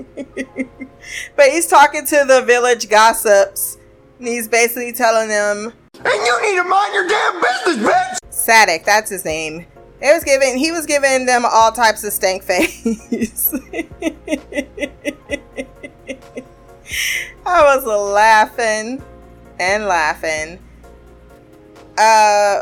but 1.36 1.50
he's 1.50 1.68
talking 1.68 2.06
to 2.06 2.26
the 2.28 2.44
village 2.46 2.90
gossips. 2.90 3.78
And 4.20 4.28
he's 4.28 4.48
basically 4.48 4.94
telling 4.94 5.28
them, 5.28 5.74
And 5.98 6.06
you 6.06 6.42
need 6.42 6.62
to 6.62 6.68
mind 6.68 6.94
your 6.94 7.08
damn 7.08 7.42
business, 7.42 7.90
bitch! 7.90 8.18
Sadik, 8.30 8.86
that's 8.86 9.10
his 9.10 9.26
name. 9.26 9.66
It 10.02 10.14
was 10.14 10.24
giving 10.24 10.58
he 10.58 10.72
was 10.72 10.86
giving 10.86 11.26
them 11.26 11.46
all 11.46 11.72
types 11.72 12.04
of 12.04 12.14
stank 12.14 12.44
face. 12.52 13.54
I 17.46 17.76
was 17.76 17.86
laughing 17.86 19.02
and 19.60 19.86
laughing. 19.86 20.60
Uh 21.98 22.62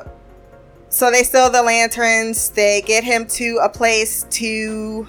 so 0.89 1.09
they 1.09 1.23
steal 1.23 1.49
the 1.49 1.63
lanterns, 1.63 2.49
they 2.49 2.83
get 2.83 3.03
him 3.03 3.25
to 3.29 3.59
a 3.63 3.69
place 3.69 4.25
to 4.29 5.07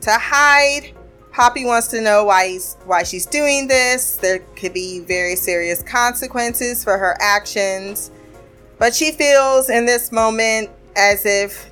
to 0.00 0.10
hide 0.10 0.92
Poppy 1.32 1.64
wants 1.64 1.86
to 1.88 2.00
know 2.00 2.24
why 2.24 2.58
why 2.84 3.02
she's 3.02 3.26
doing 3.26 3.68
this. 3.68 4.16
There 4.16 4.40
could 4.56 4.72
be 4.72 5.00
very 5.00 5.36
serious 5.36 5.82
consequences 5.82 6.82
for 6.82 6.98
her 6.98 7.16
actions. 7.20 8.10
But 8.78 8.94
she 8.94 9.12
feels 9.12 9.70
in 9.70 9.86
this 9.86 10.10
moment 10.10 10.70
as 10.96 11.24
if 11.24 11.70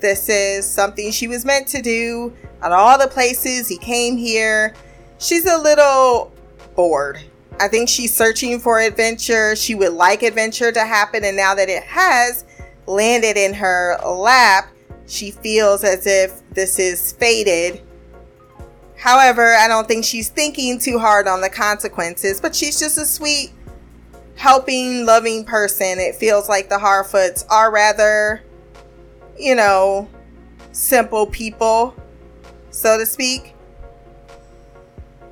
this 0.00 0.28
is 0.28 0.68
something 0.68 1.10
she 1.10 1.26
was 1.26 1.44
meant 1.44 1.66
to 1.68 1.82
do. 1.82 2.32
Out 2.62 2.72
of 2.72 2.78
all 2.78 2.98
the 2.98 3.08
places 3.08 3.68
he 3.68 3.78
came 3.78 4.16
here, 4.16 4.74
she's 5.18 5.46
a 5.46 5.58
little 5.58 6.32
bored. 6.76 7.18
I 7.58 7.68
think 7.68 7.88
she's 7.88 8.14
searching 8.14 8.60
for 8.60 8.78
adventure. 8.80 9.56
She 9.56 9.74
would 9.74 9.92
like 9.92 10.22
adventure 10.22 10.70
to 10.72 10.80
happen, 10.80 11.24
and 11.24 11.36
now 11.36 11.54
that 11.54 11.68
it 11.68 11.82
has 11.84 12.44
landed 12.86 13.36
in 13.36 13.54
her 13.54 13.96
lap, 14.04 14.68
she 15.06 15.30
feels 15.30 15.84
as 15.84 16.06
if 16.06 16.42
this 16.50 16.78
is 16.78 17.12
fated 17.12 17.82
However, 19.04 19.54
I 19.54 19.68
don't 19.68 19.86
think 19.86 20.02
she's 20.02 20.30
thinking 20.30 20.78
too 20.78 20.98
hard 20.98 21.28
on 21.28 21.42
the 21.42 21.50
consequences, 21.50 22.40
but 22.40 22.56
she's 22.56 22.80
just 22.80 22.96
a 22.96 23.04
sweet, 23.04 23.52
helping, 24.34 25.04
loving 25.04 25.44
person. 25.44 25.98
It 25.98 26.14
feels 26.14 26.48
like 26.48 26.70
the 26.70 26.78
Harfoots 26.78 27.44
are 27.50 27.70
rather, 27.70 28.42
you 29.38 29.56
know, 29.56 30.08
simple 30.72 31.26
people, 31.26 31.94
so 32.70 32.96
to 32.96 33.04
speak. 33.04 33.54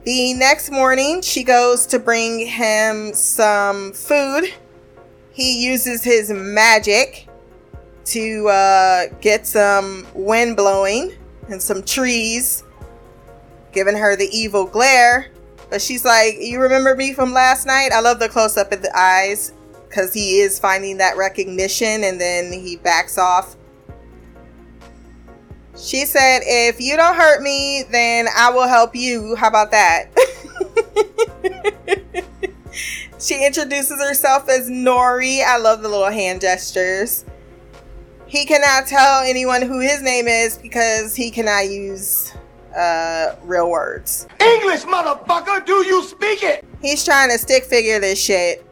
The 0.05 0.35
next 0.35 0.71
morning, 0.71 1.23
she 1.23 1.43
goes 1.43 1.87
to 1.87 1.99
bring 1.99 2.47
him 2.47 3.15
some 3.15 3.95
food. 3.95 4.53
He 5.33 5.65
uses 5.65 6.05
his 6.05 6.31
magic 6.31 7.27
to 8.05 8.49
uh, 8.49 9.07
get 9.23 9.47
some 9.47 10.07
wind 10.13 10.59
blowing 10.59 11.15
and 11.49 11.63
some 11.63 11.83
trees 11.83 12.65
giving 13.73 13.97
her 13.97 14.17
the 14.17 14.29
evil 14.33 14.67
glare. 14.67 15.31
But 15.71 15.81
she's 15.81 16.05
like, 16.05 16.35
You 16.39 16.61
remember 16.61 16.95
me 16.95 17.15
from 17.15 17.33
last 17.33 17.67
night? 17.67 17.91
I 17.93 18.01
love 18.01 18.19
the 18.19 18.29
close 18.29 18.57
up 18.57 18.73
of 18.73 18.83
the 18.83 18.97
eyes 18.97 19.53
because 19.89 20.13
he 20.13 20.41
is 20.41 20.59
finding 20.59 20.99
that 20.99 21.17
recognition 21.17 22.05
and 22.05 22.21
then 22.21 22.53
he 22.53 22.77
backs 22.77 23.19
off. 23.19 23.57
She 25.77 26.05
said, 26.05 26.41
If 26.45 26.81
you 26.81 26.97
don't 26.97 27.17
hurt 27.17 27.43
me, 27.43 27.85
then 27.91 28.27
I 28.37 28.51
will 28.51 28.69
help 28.69 28.95
you. 28.95 29.35
How 29.37 29.49
about 29.49 29.71
that? 29.71 30.09
she 33.19 33.45
introduces 33.45 34.01
herself 34.01 34.49
as 34.49 34.69
Nori. 34.69 35.43
I 35.45 35.59
love 35.59 35.83
the 35.83 35.89
little 35.89 36.11
hand 36.11 36.43
gestures. 36.43 37.25
He 38.27 38.47
cannot 38.47 38.87
tell 38.87 39.23
anyone 39.23 39.63
who 39.63 39.81
his 39.81 40.03
name 40.03 40.27
is 40.27 40.57
because 40.57 41.15
he 41.15 41.31
cannot 41.31 41.69
use 41.69 42.33
uh, 42.77 43.37
real 43.43 43.71
words. 43.71 44.27
English, 44.41 44.83
motherfucker, 44.83 45.65
do 45.65 45.85
you 45.87 46.03
speak 46.03 46.43
it? 46.43 46.65
He's 46.81 47.05
trying 47.05 47.31
to 47.31 47.39
stick 47.39 47.65
figure 47.65 48.01
this 48.01 48.23
shit. 48.23 48.67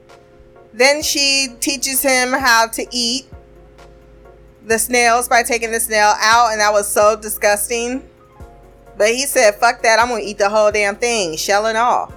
Then 0.73 1.03
she 1.03 1.49
teaches 1.61 2.03
him 2.03 2.33
how 2.33 2.69
to 2.69 2.87
eat 2.91 3.27
the 4.65 4.79
snails 4.79 5.29
by 5.29 5.43
taking 5.43 5.73
the 5.73 5.81
snail 5.81 6.15
out, 6.21 6.53
and 6.53 6.61
that 6.61 6.73
was 6.73 6.87
so 6.87 7.17
disgusting. 7.17 8.09
But 8.97 9.09
he 9.09 9.27
said, 9.27 9.55
fuck 9.55 9.83
that, 9.83 9.99
I'm 9.99 10.09
gonna 10.09 10.23
eat 10.23 10.39
the 10.39 10.49
whole 10.49 10.71
damn 10.71 10.97
thing, 10.97 11.37
shell 11.37 11.67
and 11.67 11.77
all. 11.77 12.13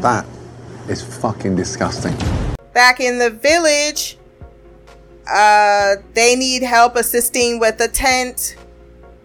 That 0.00 0.26
is 0.88 1.02
fucking 1.02 1.56
disgusting. 1.56 2.14
Back 2.72 3.00
in 3.00 3.18
the 3.18 3.30
village, 3.30 4.18
uh, 5.30 5.96
they 6.14 6.36
need 6.36 6.62
help 6.62 6.96
assisting 6.96 7.58
with 7.58 7.78
the 7.78 7.88
tent 7.88 8.56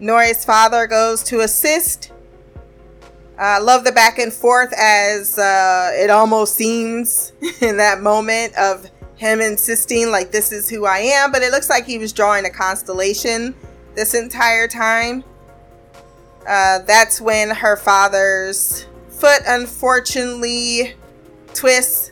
Nori's 0.00 0.44
father 0.44 0.86
goes 0.86 1.22
to 1.24 1.40
assist 1.40 2.12
I 3.38 3.58
uh, 3.58 3.62
love 3.62 3.84
the 3.84 3.92
back 3.92 4.18
and 4.18 4.32
forth 4.32 4.72
as 4.76 5.38
uh, 5.38 5.92
it 5.94 6.10
almost 6.10 6.56
seems 6.56 7.32
in 7.60 7.76
that 7.76 8.00
moment 8.00 8.52
of 8.58 8.90
him 9.14 9.40
insisting, 9.40 10.10
like, 10.10 10.32
this 10.32 10.50
is 10.50 10.68
who 10.68 10.86
I 10.86 10.98
am, 10.98 11.30
but 11.30 11.42
it 11.42 11.52
looks 11.52 11.70
like 11.70 11.86
he 11.86 11.98
was 11.98 12.12
drawing 12.12 12.46
a 12.46 12.50
constellation 12.50 13.54
this 13.94 14.14
entire 14.14 14.66
time. 14.66 15.22
Uh, 16.48 16.80
that's 16.80 17.20
when 17.20 17.50
her 17.50 17.76
father's 17.76 18.86
foot 19.08 19.42
unfortunately 19.46 20.94
twists. 21.54 22.10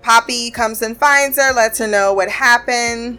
Poppy 0.00 0.50
comes 0.50 0.80
and 0.80 0.96
finds 0.96 1.36
her, 1.36 1.52
lets 1.52 1.78
her 1.78 1.86
know 1.86 2.14
what 2.14 2.30
happened. 2.30 3.18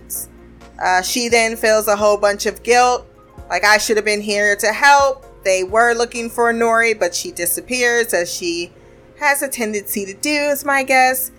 Uh, 0.81 1.03
she 1.03 1.29
then 1.29 1.55
feels 1.55 1.87
a 1.87 1.95
whole 1.95 2.17
bunch 2.17 2.47
of 2.47 2.63
guilt, 2.63 3.05
like 3.49 3.63
I 3.63 3.77
should 3.77 3.97
have 3.97 4.05
been 4.05 4.21
here 4.21 4.55
to 4.57 4.73
help 4.73 5.25
they 5.47 5.63
were 5.63 5.93
looking 5.93 6.29
for 6.29 6.51
Nori, 6.51 6.99
but 6.99 7.15
she 7.15 7.31
disappears 7.31 8.13
as 8.13 8.29
she 8.29 8.73
has 9.19 9.41
a 9.41 9.47
tendency 9.47 10.05
to 10.05 10.13
do, 10.13 10.29
is 10.29 10.65
my 10.65 10.83
guess. 10.83 11.31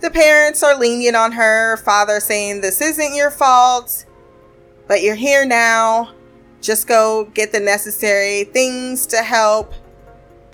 The 0.00 0.10
parents 0.10 0.62
are 0.62 0.78
lenient 0.78 1.16
on 1.16 1.32
her, 1.32 1.78
father 1.78 2.20
saying, 2.20 2.60
This 2.60 2.82
isn't 2.82 3.14
your 3.14 3.30
fault, 3.30 4.04
but 4.86 5.02
you're 5.02 5.14
here 5.14 5.46
now. 5.46 6.12
Just 6.60 6.86
go 6.86 7.30
get 7.32 7.50
the 7.50 7.60
necessary 7.60 8.44
things 8.44 9.06
to 9.06 9.22
help. 9.22 9.72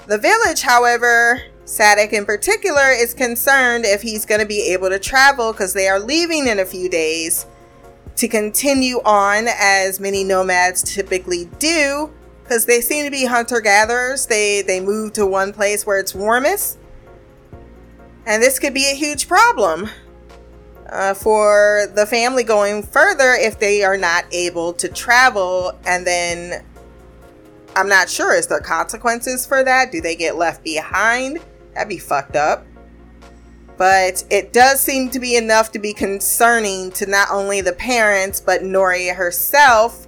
The 0.06 0.18
village, 0.18 0.62
however, 0.62 1.42
Sadek 1.64 2.12
in 2.12 2.24
particular, 2.24 2.90
is 2.92 3.14
concerned 3.14 3.84
if 3.84 4.02
he's 4.02 4.24
going 4.24 4.40
to 4.40 4.46
be 4.46 4.72
able 4.72 4.90
to 4.90 5.00
travel 5.00 5.50
because 5.50 5.74
they 5.74 5.88
are 5.88 5.98
leaving 5.98 6.46
in 6.46 6.60
a 6.60 6.64
few 6.64 6.88
days 6.88 7.46
to 8.16 8.28
continue 8.28 9.00
on 9.04 9.46
as 9.48 10.00
many 10.00 10.24
nomads 10.24 10.82
typically 10.82 11.46
do 11.58 12.10
because 12.42 12.66
they 12.66 12.80
seem 12.80 13.04
to 13.04 13.10
be 13.10 13.26
hunter 13.26 13.60
gatherers. 13.60 14.26
They 14.26 14.62
they 14.62 14.80
move 14.80 15.12
to 15.14 15.26
one 15.26 15.52
place 15.52 15.86
where 15.86 15.98
it's 15.98 16.14
warmest, 16.14 16.78
and 18.26 18.42
this 18.42 18.58
could 18.58 18.74
be 18.74 18.90
a 18.90 18.94
huge 18.94 19.28
problem 19.28 19.90
uh, 20.88 21.14
for 21.14 21.86
the 21.94 22.06
family 22.06 22.44
going 22.44 22.82
further 22.82 23.32
if 23.32 23.58
they 23.58 23.82
are 23.82 23.96
not 23.96 24.24
able 24.32 24.72
to 24.74 24.88
travel. 24.88 25.72
And 25.84 26.06
then 26.06 26.64
I'm 27.74 27.88
not 27.88 28.08
sure 28.08 28.34
is 28.34 28.46
there 28.46 28.60
consequences 28.60 29.46
for 29.46 29.64
that? 29.64 29.92
Do 29.92 30.00
they 30.00 30.16
get 30.16 30.36
left 30.36 30.64
behind? 30.64 31.40
That'd 31.74 31.88
be 31.88 31.98
fucked 31.98 32.36
up. 32.36 32.64
But 33.76 34.24
it 34.30 34.52
does 34.52 34.80
seem 34.80 35.10
to 35.10 35.20
be 35.20 35.36
enough 35.36 35.72
to 35.72 35.78
be 35.78 35.92
concerning 35.92 36.90
to 36.92 37.06
not 37.06 37.28
only 37.30 37.60
the 37.60 37.72
parents 37.72 38.40
but 38.40 38.62
Nori 38.62 39.14
herself 39.14 40.06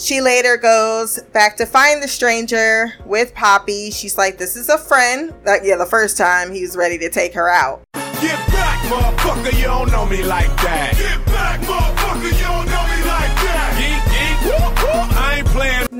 she 0.00 0.22
later 0.22 0.56
goes 0.56 1.20
back 1.34 1.58
to 1.58 1.66
find 1.66 2.02
the 2.02 2.08
stranger 2.08 2.94
with 3.04 3.34
Poppy. 3.34 3.90
She's 3.90 4.16
like, 4.16 4.38
This 4.38 4.56
is 4.56 4.70
a 4.70 4.78
friend. 4.78 5.34
Uh, 5.46 5.56
yeah, 5.62 5.76
the 5.76 5.86
first 5.86 6.16
time 6.16 6.52
he 6.52 6.62
was 6.62 6.74
ready 6.74 6.96
to 6.98 7.10
take 7.10 7.34
her 7.34 7.50
out. 7.50 7.82
Get 7.92 8.38
back, 8.48 8.80
motherfucker, 8.90 9.56
you 9.58 9.64
don't 9.64 9.92
know 9.92 10.06
me 10.06 10.22
like 10.22 10.48
that. 10.62 10.94
Get 10.96 11.26
back, 11.26 11.60
motherfucker, 11.60 12.32
you 12.32 12.59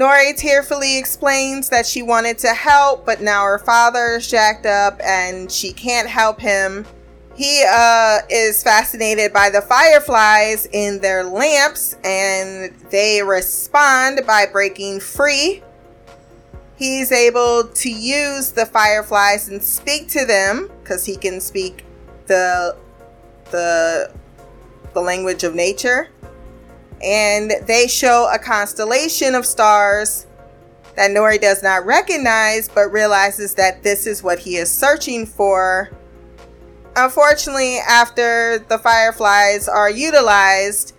Nori 0.01 0.35
tearfully 0.35 0.97
explains 0.97 1.69
that 1.69 1.85
she 1.85 2.01
wanted 2.01 2.39
to 2.39 2.55
help, 2.55 3.05
but 3.05 3.21
now 3.21 3.45
her 3.45 3.59
father 3.59 4.17
is 4.17 4.27
jacked 4.27 4.65
up 4.65 4.99
and 5.05 5.53
she 5.53 5.73
can't 5.73 6.09
help 6.09 6.41
him 6.41 6.87
he 7.41 7.65
uh, 7.67 8.19
is 8.29 8.63
fascinated 8.63 9.33
by 9.33 9.49
the 9.49 9.63
fireflies 9.63 10.67
in 10.73 11.01
their 11.01 11.25
lamps 11.25 11.97
and 12.05 12.75
they 12.91 13.23
respond 13.23 14.21
by 14.27 14.45
breaking 14.45 15.01
free. 15.01 15.63
He's 16.77 17.11
able 17.11 17.65
to 17.65 17.91
use 17.91 18.53
the 18.53 18.67
fireflies 18.67 19.49
and 19.49 19.65
speak 19.65 20.09
to 20.09 20.27
them 20.27 20.71
because 20.83 21.07
he 21.07 21.17
can 21.17 21.41
speak 21.41 21.87
the 22.27 22.77
the 23.51 24.13
the 24.93 25.01
language 25.01 25.43
of 25.43 25.55
nature. 25.55 26.11
And 27.03 27.53
they 27.67 27.87
show 27.87 28.31
a 28.33 28.39
constellation 28.39 29.35
of 29.35 29.47
stars 29.47 30.27
that 30.97 31.11
Nori 31.11 31.41
does 31.41 31.63
not 31.63 31.87
recognize 31.87 32.69
but 32.69 32.93
realizes 32.93 33.55
that 33.55 33.83
this 33.83 34.07
is 34.07 34.23
what 34.23 34.39
he 34.39 34.57
is 34.57 34.71
searching 34.71 35.25
for 35.25 35.91
unfortunately, 36.97 37.79
after 37.79 38.59
the 38.69 38.79
fireflies 38.79 39.69
are 39.69 39.91
utilized, 39.91 40.95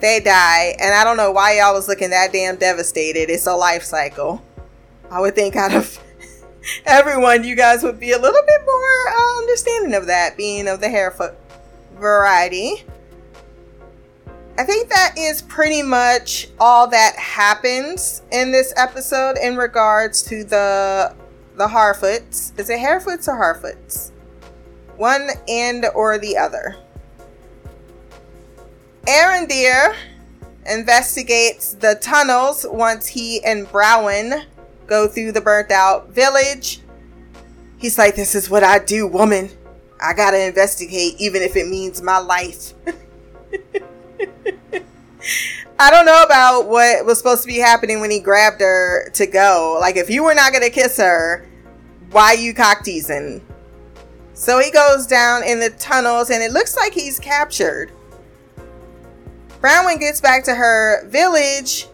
they 0.00 0.20
die. 0.20 0.76
And 0.80 0.94
I 0.94 1.04
don't 1.04 1.16
know 1.16 1.32
why 1.32 1.58
y'all 1.58 1.74
was 1.74 1.88
looking 1.88 2.10
that 2.10 2.32
damn 2.32 2.56
devastated. 2.56 3.30
It's 3.30 3.46
a 3.46 3.54
life 3.54 3.82
cycle. 3.82 4.42
I 5.10 5.20
would 5.20 5.34
think 5.34 5.56
out 5.56 5.74
of 5.74 5.98
everyone, 6.86 7.44
you 7.44 7.54
guys 7.54 7.82
would 7.82 8.00
be 8.00 8.12
a 8.12 8.18
little 8.18 8.42
bit 8.46 8.60
more 8.64 9.08
uh, 9.08 9.38
understanding 9.38 9.94
of 9.94 10.06
that, 10.06 10.36
being 10.36 10.68
of 10.68 10.80
the 10.80 10.86
hairfoot 10.86 11.34
variety. 11.94 12.84
I 14.58 14.64
think 14.64 14.88
that 14.90 15.14
is 15.16 15.42
pretty 15.42 15.82
much 15.82 16.48
all 16.58 16.86
that 16.88 17.16
happens 17.16 18.22
in 18.30 18.52
this 18.52 18.72
episode 18.76 19.36
in 19.38 19.56
regards 19.56 20.22
to 20.24 20.44
the 20.44 21.14
the 21.56 21.66
Harfoots. 21.66 22.58
Is 22.58 22.70
it 22.70 22.78
Harefoots 22.78 23.28
or 23.28 23.36
Harfoots? 23.36 24.12
one 25.00 25.30
end 25.48 25.86
or 25.94 26.18
the 26.18 26.36
other. 26.36 26.76
Arondir 29.06 29.96
investigates 30.66 31.72
the 31.72 31.98
tunnels 32.02 32.66
once 32.70 33.06
he 33.06 33.42
and 33.42 33.66
Bronwyn 33.66 34.44
go 34.86 35.08
through 35.08 35.32
the 35.32 35.40
burnt 35.40 35.70
out 35.70 36.10
village. 36.10 36.82
He's 37.78 37.96
like, 37.96 38.14
This 38.14 38.34
is 38.34 38.50
what 38.50 38.62
I 38.62 38.78
do, 38.78 39.06
woman. 39.06 39.48
I 40.02 40.12
gotta 40.12 40.46
investigate, 40.46 41.14
even 41.18 41.40
if 41.40 41.56
it 41.56 41.66
means 41.66 42.02
my 42.02 42.18
life. 42.18 42.74
I 45.78 45.90
don't 45.90 46.04
know 46.04 46.22
about 46.22 46.68
what 46.68 47.06
was 47.06 47.18
supposed 47.18 47.42
to 47.42 47.48
be 47.48 47.58
happening 47.58 48.00
when 48.00 48.10
he 48.10 48.20
grabbed 48.20 48.60
her 48.60 49.10
to 49.14 49.26
go. 49.26 49.78
Like, 49.80 49.96
if 49.96 50.10
you 50.10 50.22
were 50.24 50.34
not 50.34 50.52
gonna 50.52 50.70
kiss 50.70 50.98
her, 50.98 51.48
why 52.10 52.32
you 52.32 52.52
cock 52.54 52.84
teasing? 52.84 53.44
So 54.34 54.58
he 54.58 54.70
goes 54.70 55.06
down 55.06 55.44
in 55.44 55.60
the 55.60 55.70
tunnels 55.70 56.30
and 56.30 56.42
it 56.42 56.52
looks 56.52 56.76
like 56.76 56.92
he's 56.92 57.18
captured. 57.18 57.92
Bronwyn 59.60 60.00
gets 60.00 60.20
back 60.20 60.44
to 60.44 60.54
her 60.54 61.06
village 61.08 61.86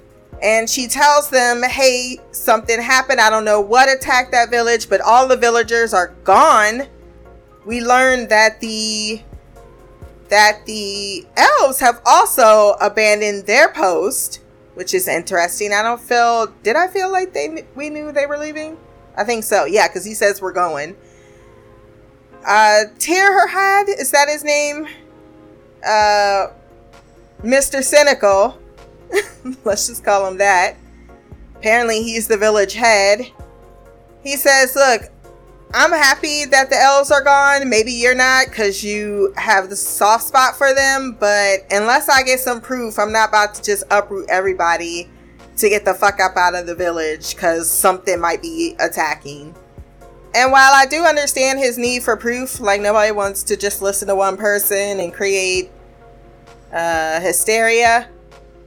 and 0.42 0.68
she 0.68 0.86
tells 0.86 1.28
them, 1.30 1.62
hey, 1.62 2.18
something 2.30 2.80
happened. 2.80 3.20
I 3.20 3.30
don't 3.30 3.44
know 3.44 3.60
what 3.60 3.88
attacked 3.88 4.32
that 4.32 4.50
village, 4.50 4.88
but 4.88 5.00
all 5.00 5.26
the 5.26 5.36
villagers 5.36 5.92
are 5.92 6.14
gone. 6.24 6.86
We 7.64 7.82
learned 7.82 8.28
that 8.28 8.60
the 8.60 9.20
that 10.30 10.66
the 10.66 11.24
elves 11.36 11.80
have 11.80 12.00
also 12.04 12.72
abandoned 12.80 13.46
their 13.46 13.72
post, 13.72 14.40
which 14.74 14.94
is 14.94 15.08
interesting. 15.08 15.72
I 15.72 15.82
don't 15.82 16.00
feel 16.00 16.46
did 16.62 16.76
I 16.76 16.88
feel 16.88 17.10
like 17.10 17.32
they 17.32 17.64
we 17.74 17.90
knew 17.90 18.12
they 18.12 18.26
were 18.26 18.38
leaving? 18.38 18.76
I 19.16 19.24
think 19.24 19.44
so. 19.44 19.64
Yeah, 19.64 19.88
cuz 19.88 20.04
he 20.04 20.14
says 20.14 20.40
we're 20.40 20.52
going. 20.52 20.96
Uh, 22.46 22.84
Tirharad, 22.98 23.88
is 23.88 24.12
that 24.12 24.28
his 24.28 24.44
name? 24.44 24.86
Uh, 25.84 26.48
Mr. 27.42 27.82
Cynical. 27.82 28.58
Let's 29.64 29.88
just 29.88 30.04
call 30.04 30.26
him 30.28 30.36
that. 30.38 30.76
Apparently, 31.56 32.02
he's 32.02 32.28
the 32.28 32.36
village 32.36 32.74
head. 32.74 33.26
He 34.22 34.36
says, 34.36 34.76
Look, 34.76 35.10
I'm 35.74 35.92
happy 35.92 36.44
that 36.46 36.70
the 36.70 36.76
elves 36.80 37.10
are 37.10 37.22
gone. 37.22 37.68
Maybe 37.68 37.92
you're 37.92 38.14
not 38.14 38.46
because 38.46 38.82
you 38.82 39.32
have 39.36 39.68
the 39.68 39.76
soft 39.76 40.24
spot 40.24 40.56
for 40.56 40.72
them. 40.72 41.16
But 41.18 41.66
unless 41.70 42.08
I 42.08 42.22
get 42.22 42.40
some 42.40 42.60
proof, 42.60 42.98
I'm 42.98 43.12
not 43.12 43.30
about 43.30 43.54
to 43.56 43.62
just 43.62 43.84
uproot 43.90 44.30
everybody 44.30 45.10
to 45.56 45.68
get 45.68 45.84
the 45.84 45.94
fuck 45.94 46.20
up 46.20 46.36
out 46.36 46.54
of 46.54 46.66
the 46.66 46.74
village 46.74 47.34
because 47.34 47.70
something 47.70 48.20
might 48.20 48.42
be 48.42 48.76
attacking. 48.78 49.54
And 50.34 50.52
while 50.52 50.72
I 50.74 50.86
do 50.86 51.02
understand 51.04 51.58
his 51.58 51.78
need 51.78 52.02
for 52.02 52.16
proof, 52.16 52.60
like 52.60 52.80
nobody 52.80 53.10
wants 53.10 53.42
to 53.44 53.56
just 53.56 53.80
listen 53.80 54.06
to 54.08 54.14
one 54.14 54.36
person 54.36 55.00
and 55.00 55.12
create 55.12 55.70
uh, 56.72 57.20
hysteria, 57.20 58.08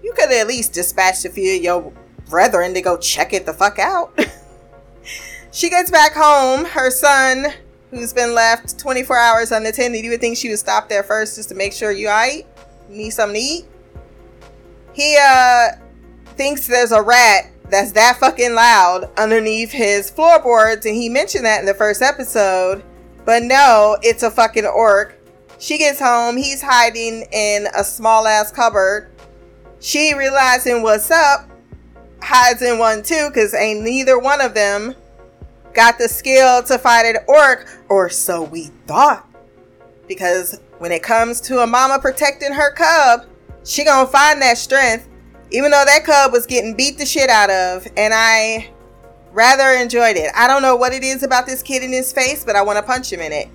you 0.04 0.14
could 0.14 0.32
at 0.32 0.48
least 0.48 0.74
dispatch 0.74 1.26
a 1.26 1.30
few 1.30 1.56
of 1.58 1.64
your 1.64 1.94
brethren 2.28 2.74
to 2.74 2.82
go 2.82 2.98
check 2.98 3.34
it 3.34 3.46
the 3.46 3.54
fuck 3.54 3.78
out. 3.78 4.18
she 5.60 5.70
gets 5.70 5.92
back 5.92 6.14
home. 6.14 6.64
Her 6.64 6.90
son, 6.90 7.48
who's 7.92 8.14
been 8.14 8.34
left 8.34 8.80
24 8.80 9.18
hours 9.18 9.52
unattended, 9.52 10.06
you 10.06 10.12
would 10.12 10.22
think 10.22 10.38
she 10.38 10.48
would 10.48 10.58
stop 10.58 10.88
there 10.88 11.04
first 11.04 11.36
just 11.36 11.50
to 11.50 11.56
make 11.56 11.74
sure 11.74 11.92
you 11.92 12.08
alright. 12.08 12.48
Need 12.88 13.10
something 13.10 13.36
to 13.36 13.46
eat. 13.46 13.66
He 14.94 15.18
uh 15.22 15.72
thinks 16.38 16.66
there's 16.66 16.94
a 16.94 17.02
rat 17.02 17.52
that's 17.70 17.92
that 17.92 18.18
fucking 18.18 18.56
loud 18.56 19.10
underneath 19.18 19.72
his 19.72 20.10
floorboards. 20.10 20.86
And 20.86 20.96
he 20.96 21.10
mentioned 21.10 21.44
that 21.44 21.60
in 21.60 21.66
the 21.66 21.74
first 21.74 22.02
episode. 22.02 22.82
But 23.26 23.44
no, 23.44 23.98
it's 24.02 24.24
a 24.24 24.32
fucking 24.32 24.66
orc. 24.66 25.20
She 25.60 25.78
gets 25.78 26.00
home. 26.00 26.38
He's 26.38 26.62
hiding 26.62 27.28
in 27.34 27.68
a 27.78 27.84
small 27.84 28.26
ass 28.26 28.50
cupboard. 28.50 29.12
She 29.82 30.14
realizing 30.14 30.84
what's 30.84 31.12
up 31.12 31.50
hides 32.22 32.62
in 32.62 32.80
one 32.80 33.04
too, 33.04 33.28
because 33.28 33.54
ain't 33.54 33.82
neither 33.82 34.18
one 34.18 34.40
of 34.40 34.54
them 34.54 34.96
got 35.74 35.98
the 35.98 36.08
skill 36.08 36.64
to 36.64 36.78
fight 36.78 37.06
an 37.06 37.18
orc, 37.28 37.68
or 37.90 38.10
so 38.10 38.44
we 38.44 38.66
thought. 38.88 39.28
Because 40.08 40.60
when 40.80 40.92
it 40.92 41.04
comes 41.04 41.40
to 41.42 41.60
a 41.60 41.68
mama 41.68 42.00
protecting 42.00 42.54
her 42.54 42.74
cub, 42.74 43.26
she 43.64 43.84
gonna 43.84 44.08
find 44.08 44.42
that 44.42 44.58
strength, 44.58 45.08
even 45.52 45.72
though 45.72 45.84
that 45.86 46.04
cub 46.04 46.32
was 46.32 46.46
getting 46.46 46.76
beat 46.76 46.98
the 46.98 47.06
shit 47.06 47.30
out 47.30 47.50
of, 47.50 47.88
and 47.98 48.14
I 48.14 48.70
rather 49.32 49.70
enjoyed 49.72 50.18
it. 50.18 50.32
I 50.36 50.48
don't 50.48 50.62
know 50.62 50.76
what 50.76 50.94
it 50.94 51.04
is 51.04 51.24
about 51.24 51.46
this 51.46 51.62
kid 51.62 51.84
in 51.84 51.92
his 51.92 52.12
face, 52.12 52.44
but 52.44 52.56
I 52.56 52.62
want 52.62 52.78
to 52.78 52.84
punch 52.84 53.12
him 53.12 53.20
in 53.20 53.32
it. 53.32 53.50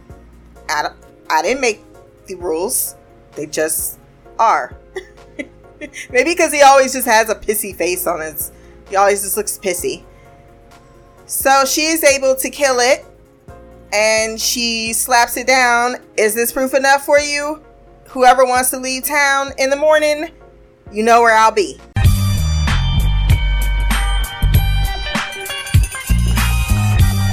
I, 0.69 0.91
I 1.31 1.43
didn't 1.43 1.61
make 1.61 1.83
the 2.27 2.37
rules, 2.37 2.97
they 3.33 3.47
just 3.47 3.99
are. 4.39 4.77
Maybe 6.11 6.31
because 6.31 6.53
he 6.53 6.63
always 6.63 6.93
just 6.93 7.07
has 7.07 7.29
a 7.29 7.35
pissy 7.35 7.75
face 7.75 8.07
on 8.07 8.21
his. 8.21 8.53
He 8.89 8.97
always 8.97 9.23
just 9.23 9.37
looks 9.37 9.59
pissy. 9.59 10.05
So 11.27 11.65
she 11.65 11.87
is 11.87 12.05
able 12.05 12.35
to 12.37 12.51
kill 12.51 12.81
it 12.81 13.05
and 13.93 14.39
she 14.39 14.93
slaps 14.93 15.37
it 15.37 15.47
down. 15.47 15.97
Is 16.19 16.35
this 16.35 16.53
proof 16.53 16.75
enough 16.75 17.05
for 17.05 17.19
you? 17.19 17.63
Whoever 18.09 18.45
wants 18.45 18.71
to 18.71 18.79
leave 18.79 19.05
town 19.05 19.53
in 19.59 19.71
the 19.71 19.77
morning, 19.77 20.31
you 20.93 21.03
know 21.03 21.23
where 21.23 21.35
I'll 21.35 21.51
be. 21.51 21.81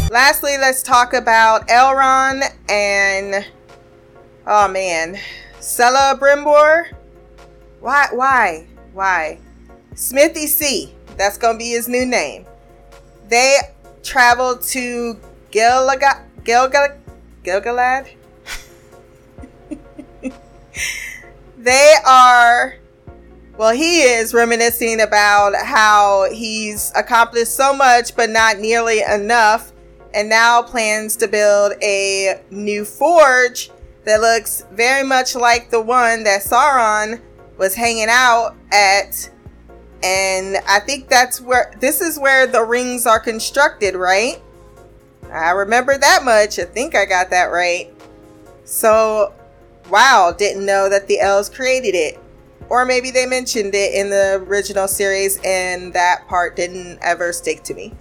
Lastly, 0.10 0.58
let's 0.58 0.84
talk 0.84 1.14
about 1.14 1.68
Elrond 1.68 2.44
and 2.70 3.46
oh 4.48 4.68
man, 4.68 5.18
Celebrimbor. 5.60 6.94
Why? 7.80 8.08
Why? 8.12 8.68
Why? 8.94 9.40
Smithy 9.96 10.48
C. 10.48 10.94
That's 11.18 11.38
gonna 11.38 11.58
be 11.58 11.70
his 11.70 11.88
new 11.88 12.06
name. 12.06 12.46
They 13.30 13.58
travel 14.04 14.58
to 14.58 15.18
Gilgalad. 15.52 16.26
Gilgalad. 16.44 16.98
Gilgalad. 17.44 18.08
they 21.58 21.94
are. 22.06 22.76
Well, 23.58 23.74
he 23.74 24.02
is 24.02 24.34
reminiscing 24.34 25.02
about 25.02 25.54
how 25.56 26.28
he's 26.32 26.92
accomplished 26.96 27.54
so 27.54 27.74
much, 27.74 28.16
but 28.16 28.30
not 28.30 28.60
nearly 28.60 29.02
enough, 29.02 29.72
and 30.14 30.30
now 30.30 30.62
plans 30.64 31.16
to 31.18 31.28
build 31.28 31.74
a 31.84 32.42
new 32.50 32.86
forge 32.86 33.70
that 34.06 34.22
looks 34.22 34.66
very 34.72 35.04
much 35.04 35.36
like 35.36 35.70
the 35.70 35.82
one 35.82 36.24
that 36.24 36.42
Sauron 36.42 37.22
was 37.58 37.76
hanging 37.76 38.08
out 38.10 38.56
at. 38.72 39.30
And 40.04 40.58
I 40.68 40.80
think 40.80 41.08
that's 41.10 41.40
where 41.40 41.74
this 41.80 42.02
is 42.02 42.18
where 42.18 42.48
the 42.48 42.64
rings 42.64 43.06
are 43.06 43.20
constructed, 43.20 43.96
right? 43.96 44.42
I 45.32 45.52
remember 45.52 45.98
that 45.98 46.24
much. 46.24 46.60
I 46.60 46.66
think 46.66 46.96
I 46.96 47.06
got 47.06 47.30
that 47.30 47.46
right. 47.46 47.94
So, 48.66 49.34
wow, 49.90 50.34
didn't 50.36 50.66
know 50.66 50.90
that 50.90 51.08
the 51.08 51.20
elves 51.20 51.50
created 51.50 51.96
it. 51.96 52.20
Or 52.70 52.86
maybe 52.86 53.12
they 53.12 53.26
mentioned 53.26 53.76
it 53.76 53.94
in 53.94 54.10
the 54.10 54.44
original 54.48 54.88
series 54.88 55.40
and 55.44 55.94
that 55.94 56.28
part 56.28 56.56
didn't 56.56 57.00
ever 57.02 57.34
stick 57.34 57.64
to 57.64 57.74
me. 57.74 57.94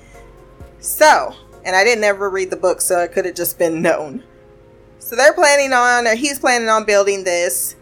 So, 0.79 1.35
and 1.65 1.77
I 1.77 1.85
didn't 1.85 2.05
ever 2.05 2.31
read 2.31 2.51
the 2.51 2.57
book, 2.57 2.81
so 2.81 3.01
it 3.01 3.13
could 3.13 3.25
have 3.27 3.35
just 3.35 3.59
been 3.59 3.83
known. 3.83 4.23
So 4.99 5.17
they're 5.17 5.33
planning 5.33 5.73
on, 5.73 6.07
or 6.07 6.15
he's 6.15 6.39
planning 6.39 6.69
on 6.69 6.85
building 6.85 7.25
this. 7.25 7.75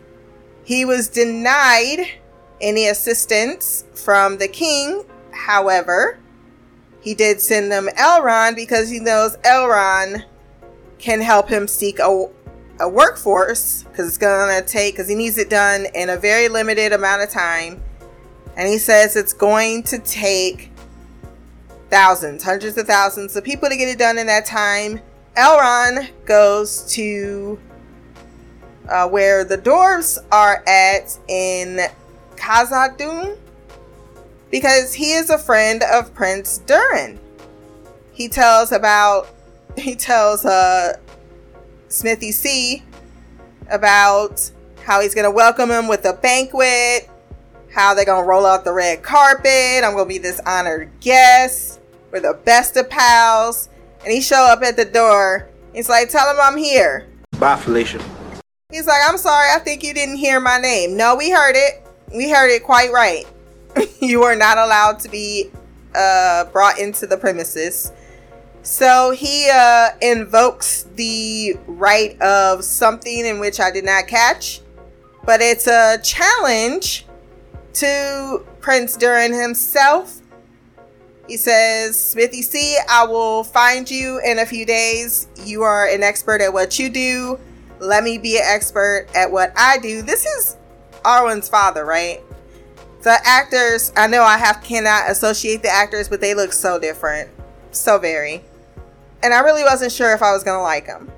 He 0.65 0.85
was 0.85 1.09
denied 1.09 2.11
any 2.61 2.89
assistance 2.89 3.85
from 3.95 4.39
the 4.39 4.49
king. 4.49 5.05
However, 5.33 6.19
he 7.01 7.15
did 7.15 7.41
send 7.41 7.71
them 7.71 7.89
Elrond 7.99 8.57
because 8.57 8.91
he 8.91 9.01
knows 9.01 9.37
Elrond 9.39 10.25
can 10.99 11.21
help 11.21 11.49
him 11.49 11.69
seek 11.69 11.99
a, 12.01 12.27
a 12.81 12.89
workforce 12.89 13.85
because 13.85 14.09
it's 14.09 14.19
going 14.19 14.61
to 14.61 14.67
take, 14.67 14.95
because 14.95 15.09
he 15.09 15.15
needs 15.15 15.39
it 15.39 15.49
done 15.49 15.87
in 15.95 16.11
a 16.11 16.17
very 16.17 16.49
limited 16.49 16.93
amount 16.93 17.23
of 17.23 17.31
time. 17.31 17.83
And 18.57 18.69
he 18.69 18.79
says 18.79 19.15
it's 19.15 19.33
going 19.33 19.85
to 19.85 19.99
take 20.01 20.73
thousands, 21.91 22.43
hundreds 22.43 22.77
of 22.77 22.87
thousands 22.87 23.37
of 23.37 23.45
people 23.45 23.69
to 23.69 23.77
get 23.77 23.89
it 23.89 23.99
done 23.99 24.19
in 24.19 24.27
that 24.27 24.45
time. 24.45 25.01
Elrond 25.37 26.11
goes 26.25 26.83
to 26.93 27.59
uh, 28.89 29.09
where 29.09 29.45
the 29.45 29.57
dwarves 29.57 30.19
are 30.33 30.65
at 30.67 31.17
in 31.29 31.81
Khazad-dûm 32.39 33.37
because 34.51 34.95
he 34.95 35.13
is 35.13 35.31
a 35.31 35.39
friend 35.39 35.83
of 35.93 36.15
Prince 36.15 36.59
Durin. 36.59 37.19
He 38.13 38.29
tells 38.29 38.73
about 38.73 39.29
he 39.77 39.95
tells 39.95 40.45
uh 40.45 40.97
Smithy 41.89 42.33
C 42.33 42.83
about 43.71 44.51
how 44.85 45.01
he's 45.01 45.15
gonna 45.15 45.31
welcome 45.31 45.71
him 45.71 45.89
with 45.89 46.05
a 46.05 46.15
banquet, 46.15 47.11
how 47.73 47.95
they're 47.95 48.05
gonna 48.05 48.27
roll 48.27 48.47
out 48.47 48.65
the 48.65 48.73
red 48.73 49.03
carpet. 49.03 49.85
I'm 49.85 49.93
gonna 49.93 50.07
be 50.07 50.19
this 50.19 50.41
honored 50.47 50.91
guest. 51.01 51.81
We're 52.11 52.21
the 52.21 52.39
best 52.45 52.77
of 52.77 52.89
pals. 52.89 53.69
And 54.05 54.13
he 54.13 54.21
show 54.21 54.45
up 54.45 54.63
at 54.63 54.77
the 54.77 54.85
door. 54.85 55.49
He's 55.75 55.89
like, 55.89 56.09
tell 56.09 56.31
him 56.31 56.39
I'm 56.41 56.57
here. 56.57 57.07
Bye, 57.39 57.57
Felicia. 57.57 58.03
He's 58.71 58.87
like, 58.87 59.01
I'm 59.07 59.19
sorry, 59.19 59.49
I 59.55 59.59
think 59.59 59.83
you 59.83 59.93
didn't 59.93 60.17
hear 60.17 60.41
my 60.41 60.59
name. 60.59 60.97
No, 60.97 61.17
we 61.17 61.31
heard 61.31 61.57
it. 61.57 61.87
We 62.13 62.31
heard 62.31 62.51
it 62.51 62.65
quite 62.65 62.93
right. 62.93 63.27
you 64.01 64.23
are 64.23 64.37
not 64.37 64.59
allowed 64.59 64.99
to 65.01 65.09
be 65.09 65.51
uh, 65.95 66.45
brought 66.47 66.79
into 66.79 67.07
the 67.07 67.17
premises. 67.17 67.93
So 68.63 69.13
he 69.13 69.49
uh, 69.51 69.91
invokes 70.03 70.85
the 70.95 71.57
right 71.67 72.21
of 72.21 72.65
something 72.65 73.25
in 73.25 73.41
which 73.41 73.61
I 73.61 73.71
did 73.71 73.85
not 73.85 74.07
catch, 74.09 74.61
but 75.25 75.41
it's 75.41 75.67
a 75.67 75.99
challenge 76.03 77.07
to 77.75 78.45
Prince 78.61 78.97
Durin 78.97 79.33
himself. 79.33 80.21
He 81.27 81.37
says, 81.37 81.99
Smithy 81.99 82.43
C, 82.43 82.77
I 82.91 83.07
will 83.07 83.43
find 83.43 83.91
you 83.91 84.21
in 84.23 84.39
a 84.39 84.45
few 84.45 84.67
days. 84.67 85.29
You 85.45 85.63
are 85.63 85.87
an 85.87 86.03
expert 86.03 86.43
at 86.43 86.53
what 86.53 86.79
you 86.79 86.91
do. 86.91 87.39
Let 87.81 88.05
me 88.05 88.19
be 88.19 88.37
an 88.37 88.45
expert 88.45 89.07
at 89.15 89.31
what 89.31 89.53
I 89.57 89.79
do. 89.79 90.03
This 90.03 90.27
is 90.27 90.58
Arwen's 91.05 91.49
father, 91.49 91.85
right? 91.85 92.23
The 93.03 93.19
actors, 93.25 93.93
I 93.97 94.07
know 94.07 94.23
I 94.23 94.39
have 94.39 94.63
cannot 94.63 95.11
associate 95.11 95.63
the 95.63 95.71
actors, 95.71 96.09
but 96.09 96.21
they 96.21 96.35
look 96.35 96.53
so 96.53 96.79
different. 96.79 97.31
So 97.71 97.99
very. 97.99 98.45
And 99.23 99.33
I 99.33 99.41
really 99.41 99.63
wasn't 99.63 99.93
sure 99.93 100.13
if 100.15 100.23
I 100.23 100.33
was 100.33 100.45
going 100.45 100.59
to 100.59 100.63
like 100.63 100.87
them. 100.87 101.11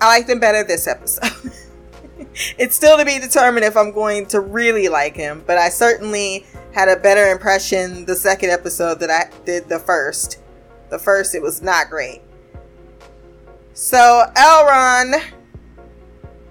I 0.00 0.06
liked 0.08 0.28
them 0.28 0.40
better 0.40 0.62
this 0.64 0.86
episode. 0.86 1.52
it's 2.58 2.76
still 2.76 2.98
to 2.98 3.04
be 3.04 3.18
determined 3.18 3.64
if 3.64 3.76
I'm 3.76 3.92
going 3.92 4.26
to 4.26 4.40
really 4.40 4.88
like 4.88 5.16
him, 5.16 5.42
but 5.46 5.58
I 5.58 5.68
certainly 5.68 6.44
had 6.74 6.88
a 6.88 6.96
better 6.96 7.30
impression 7.30 8.04
the 8.04 8.14
second 8.14 8.50
episode 8.50 9.00
that 9.00 9.10
I 9.10 9.30
did 9.44 9.68
the 9.68 9.78
first. 9.78 10.40
The 10.90 10.98
first, 10.98 11.34
it 11.34 11.42
was 11.42 11.62
not 11.62 11.88
great. 11.88 12.20
So 13.72 14.24
Elrond 14.34 15.22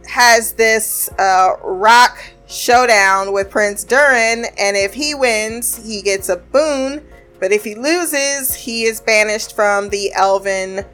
has 0.07 0.53
this 0.53 1.09
uh, 1.19 1.51
rock 1.63 2.17
showdown 2.47 3.33
with 3.33 3.49
Prince 3.49 3.83
Durin, 3.83 4.45
and 4.57 4.77
if 4.77 4.93
he 4.93 5.15
wins, 5.15 5.75
he 5.85 6.01
gets 6.01 6.29
a 6.29 6.37
boon. 6.37 7.05
But 7.39 7.51
if 7.51 7.63
he 7.63 7.75
loses, 7.75 8.55
he 8.55 8.83
is 8.83 9.01
banished 9.01 9.55
from 9.55 9.89
the 9.89 10.13
Elven 10.13 10.85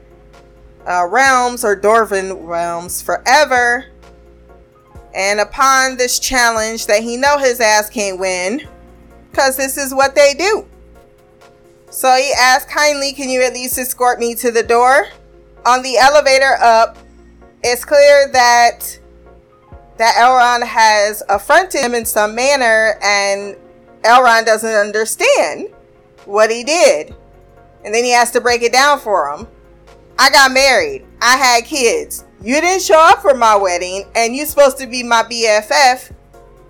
uh, 0.86 1.06
realms 1.06 1.64
or 1.64 1.76
Dwarven 1.76 2.46
realms 2.46 3.00
forever. 3.00 3.86
And 5.14 5.40
upon 5.40 5.96
this 5.96 6.18
challenge 6.18 6.86
that 6.86 7.02
he 7.02 7.16
know 7.16 7.38
his 7.38 7.60
ass 7.60 7.88
can't 7.90 8.18
win, 8.18 8.66
because 9.30 9.56
this 9.56 9.76
is 9.76 9.94
what 9.94 10.14
they 10.14 10.34
do. 10.34 10.66
So 11.90 12.14
he 12.16 12.32
asked 12.38 12.68
kindly, 12.68 13.12
can 13.12 13.28
you 13.28 13.42
at 13.42 13.52
least 13.52 13.78
escort 13.78 14.18
me 14.18 14.34
to 14.36 14.50
the 14.50 14.62
door? 14.62 15.06
On 15.66 15.82
the 15.82 15.98
elevator 15.98 16.56
up, 16.60 16.96
it's 17.62 17.84
clear 17.84 18.28
that 18.32 18.98
that 20.02 20.16
Elrond 20.16 20.66
has 20.66 21.22
affronted 21.28 21.80
him 21.80 21.94
in 21.94 22.04
some 22.04 22.34
manner 22.34 22.98
and 23.04 23.56
Elrond 24.02 24.44
doesn't 24.44 24.74
understand 24.74 25.68
what 26.24 26.50
he 26.50 26.64
did. 26.64 27.14
And 27.84 27.94
then 27.94 28.02
he 28.02 28.10
has 28.10 28.32
to 28.32 28.40
break 28.40 28.62
it 28.62 28.72
down 28.72 28.98
for 28.98 29.32
him. 29.32 29.46
I 30.18 30.28
got 30.30 30.50
married. 30.50 31.06
I 31.20 31.36
had 31.36 31.66
kids. 31.66 32.24
You 32.42 32.60
didn't 32.60 32.82
show 32.82 32.98
up 32.98 33.22
for 33.22 33.32
my 33.32 33.54
wedding 33.54 34.04
and 34.16 34.34
you're 34.34 34.46
supposed 34.46 34.76
to 34.78 34.88
be 34.88 35.04
my 35.04 35.22
BFF. 35.22 36.12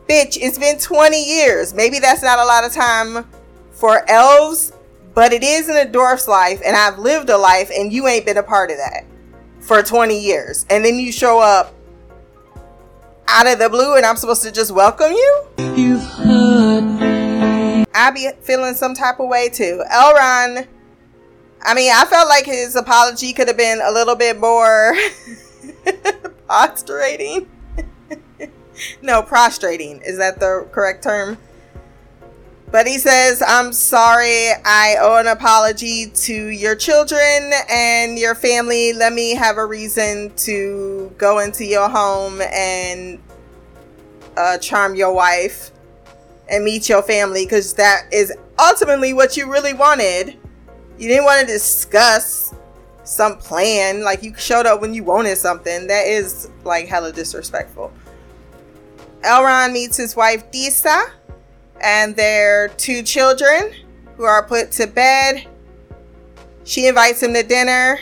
Bitch, 0.06 0.36
it's 0.38 0.58
been 0.58 0.78
20 0.78 1.24
years. 1.24 1.72
Maybe 1.72 2.00
that's 2.00 2.22
not 2.22 2.38
a 2.38 2.44
lot 2.44 2.66
of 2.66 2.74
time 2.74 3.26
for 3.70 4.04
elves, 4.10 4.72
but 5.14 5.32
it 5.32 5.42
is 5.42 5.70
in 5.70 5.78
a 5.78 5.90
dwarf's 5.90 6.28
life 6.28 6.60
and 6.62 6.76
I've 6.76 6.98
lived 6.98 7.30
a 7.30 7.38
life 7.38 7.70
and 7.74 7.90
you 7.94 8.08
ain't 8.08 8.26
been 8.26 8.36
a 8.36 8.42
part 8.42 8.70
of 8.70 8.76
that 8.76 9.06
for 9.58 9.82
20 9.82 10.20
years. 10.20 10.66
And 10.68 10.84
then 10.84 10.98
you 10.98 11.10
show 11.10 11.40
up 11.40 11.74
out 13.28 13.46
of 13.46 13.58
the 13.58 13.68
blue 13.68 13.96
and 13.96 14.04
I'm 14.04 14.16
supposed 14.16 14.42
to 14.42 14.52
just 14.52 14.70
welcome 14.70 15.12
you? 15.12 15.44
You've 15.58 16.02
hurt 16.02 16.82
me. 16.82 17.84
I 17.94 18.10
be 18.10 18.28
feeling 18.40 18.74
some 18.74 18.94
type 18.94 19.20
of 19.20 19.28
way 19.28 19.48
too. 19.48 19.82
Elron, 19.90 20.66
I 21.62 21.74
mean, 21.74 21.92
I 21.94 22.04
felt 22.04 22.28
like 22.28 22.46
his 22.46 22.74
apology 22.74 23.32
could 23.32 23.48
have 23.48 23.56
been 23.56 23.80
a 23.82 23.90
little 23.90 24.16
bit 24.16 24.38
more 24.38 24.94
prostrating. 26.46 27.48
no, 29.02 29.22
prostrating. 29.22 30.00
Is 30.02 30.18
that 30.18 30.40
the 30.40 30.68
correct 30.72 31.04
term? 31.04 31.38
But 32.72 32.86
he 32.86 32.96
says, 32.96 33.42
I'm 33.46 33.70
sorry. 33.70 34.48
I 34.64 34.96
owe 34.98 35.18
an 35.18 35.26
apology 35.26 36.06
to 36.06 36.32
your 36.32 36.74
children 36.74 37.52
and 37.68 38.18
your 38.18 38.34
family. 38.34 38.94
Let 38.94 39.12
me 39.12 39.34
have 39.34 39.58
a 39.58 39.66
reason 39.66 40.34
to 40.36 41.14
go 41.18 41.40
into 41.40 41.66
your 41.66 41.90
home 41.90 42.40
and 42.40 43.22
uh, 44.38 44.56
charm 44.56 44.94
your 44.94 45.12
wife 45.12 45.70
and 46.48 46.64
meet 46.64 46.88
your 46.88 47.02
family 47.02 47.44
because 47.44 47.74
that 47.74 48.04
is 48.10 48.32
ultimately 48.58 49.12
what 49.12 49.36
you 49.36 49.52
really 49.52 49.74
wanted. 49.74 50.38
You 50.98 51.08
didn't 51.08 51.24
want 51.24 51.46
to 51.46 51.46
discuss 51.52 52.54
some 53.04 53.36
plan. 53.36 54.02
Like 54.02 54.22
you 54.22 54.34
showed 54.34 54.64
up 54.64 54.80
when 54.80 54.94
you 54.94 55.04
wanted 55.04 55.36
something. 55.36 55.88
That 55.88 56.06
is 56.06 56.48
like 56.64 56.88
hella 56.88 57.12
disrespectful. 57.12 57.92
Elrond 59.20 59.74
meets 59.74 59.98
his 59.98 60.16
wife 60.16 60.50
Disa 60.50 61.12
and 61.82 62.16
their 62.16 62.68
two 62.68 63.02
children 63.02 63.72
who 64.16 64.24
are 64.24 64.42
put 64.42 64.70
to 64.72 64.86
bed. 64.86 65.46
She 66.64 66.86
invites 66.86 67.22
him 67.22 67.34
to 67.34 67.42
dinner 67.42 67.98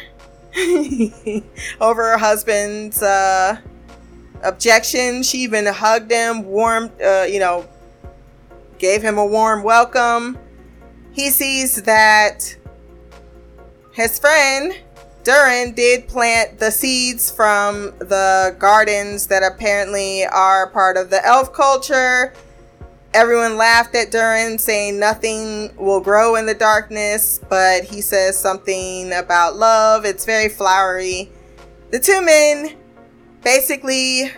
over 1.81 2.03
her 2.11 2.19
husband's 2.19 3.03
uh, 3.03 3.59
objection. 4.43 5.23
She 5.23 5.39
even 5.39 5.67
hugged 5.67 6.11
him, 6.11 6.45
warmed, 6.45 6.93
uh, 7.01 7.27
you 7.29 7.41
know, 7.41 7.67
gave 8.79 9.03
him 9.03 9.19
a 9.19 9.25
warm 9.25 9.63
welcome. 9.63 10.39
He 11.13 11.31
sees 11.31 11.83
that 11.83 12.57
his 13.93 14.19
friend 14.19 14.75
Durin 15.23 15.75
did 15.75 16.09
plant 16.09 16.59
the 16.59 16.71
seeds 16.71 17.31
from 17.31 17.93
the 17.99 18.57
gardens 18.59 19.27
that 19.27 19.43
apparently 19.43 20.25
are 20.25 20.71
part 20.71 20.97
of 20.97 21.11
the 21.11 21.25
elf 21.27 21.53
culture. 21.53 22.33
Everyone 23.13 23.57
laughed 23.57 23.97
at 23.97 24.13
Durin, 24.13 24.57
saying 24.59 25.01
nothing 25.01 25.75
will 25.77 26.01
grow 26.01 26.37
in 26.37 26.47
the 26.47 26.55
darkness, 26.55 27.41
but 27.49 27.83
he 27.83 28.01
says 28.01 28.39
something 28.39 29.13
about 29.13 29.57
love. 29.57 30.05
It's 30.05 30.25
very 30.25 30.49
flowery. 30.49 31.33
The 31.91 31.99
two 31.99 32.23
men 32.25 32.77
basically 33.43 34.31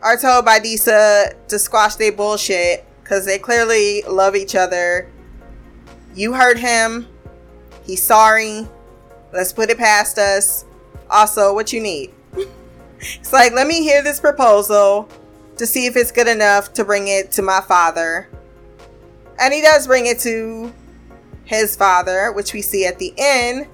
are 0.00 0.16
told 0.16 0.46
by 0.46 0.60
Disa 0.60 1.34
to 1.48 1.58
squash 1.58 1.96
their 1.96 2.10
bullshit 2.10 2.86
because 3.02 3.26
they 3.26 3.38
clearly 3.38 4.02
love 4.08 4.34
each 4.34 4.54
other. 4.54 5.12
You 6.14 6.32
hurt 6.32 6.58
him. 6.58 7.06
He's 7.84 8.02
sorry. 8.02 8.66
Let's 9.34 9.52
put 9.52 9.68
it 9.68 9.76
past 9.76 10.16
us. 10.16 10.64
Also, 11.10 11.52
what 11.52 11.70
you 11.70 11.80
need. 11.82 12.14
it's 12.98 13.32
like, 13.34 13.52
let 13.52 13.66
me 13.66 13.82
hear 13.82 14.02
this 14.02 14.20
proposal 14.20 15.06
to 15.56 15.66
see 15.66 15.86
if 15.86 15.96
it's 15.96 16.12
good 16.12 16.28
enough 16.28 16.72
to 16.74 16.84
bring 16.84 17.08
it 17.08 17.32
to 17.32 17.42
my 17.42 17.60
father. 17.60 18.28
And 19.40 19.52
he 19.52 19.60
does 19.60 19.86
bring 19.86 20.06
it 20.06 20.18
to 20.20 20.72
his 21.44 21.76
father, 21.76 22.32
which 22.32 22.52
we 22.52 22.62
see 22.62 22.86
at 22.86 22.98
the 22.98 23.14
end. 23.16 23.66